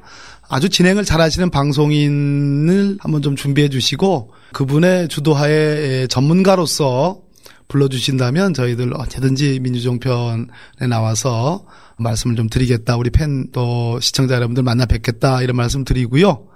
[0.49, 7.21] 아주 진행을 잘 하시는 방송인을 한번 좀 준비해 주시고 그분의 주도하에 전문가로서
[7.69, 11.65] 불러주신다면 저희들 언제든지 민주종편에 나와서
[11.97, 12.97] 말씀을 좀 드리겠다.
[12.97, 15.43] 우리 팬 또 시청자 여러분들 만나 뵙겠다.
[15.43, 16.47] 이런 말씀 드리고요.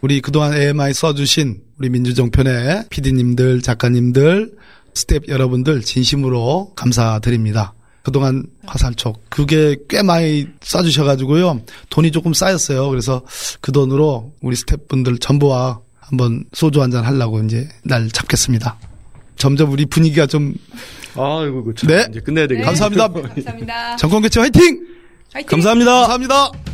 [0.00, 4.52] 우리 그동안 애 많이 써주신 우리 민주종편의 PD님들, 작가님들,
[4.94, 7.74] 스텝 여러분들 진심으로 감사드립니다.
[8.02, 12.88] 그동안 화살촉 그게 꽤 많이 쏴주셔가지고요 돈이 조금 쌓였어요.
[12.90, 13.22] 그래서
[13.60, 18.76] 그 돈으로 우리 스태프분들 전부와 한번 소주 한잔 하려고 이제 날 잡겠습니다.
[19.36, 20.54] 점점 우리 분위기가 좀
[21.16, 21.86] 아이고 그렇죠.
[21.86, 22.06] 네.
[22.10, 22.64] 이제 끝내야 되겠네.
[22.66, 23.08] 감사합니다.
[23.08, 23.96] 감사합니다.
[23.96, 24.86] 정권 교체 화이팅!
[25.32, 25.48] 화이팅!
[25.48, 25.92] 감사합니다.
[26.08, 26.71] 감사합니다.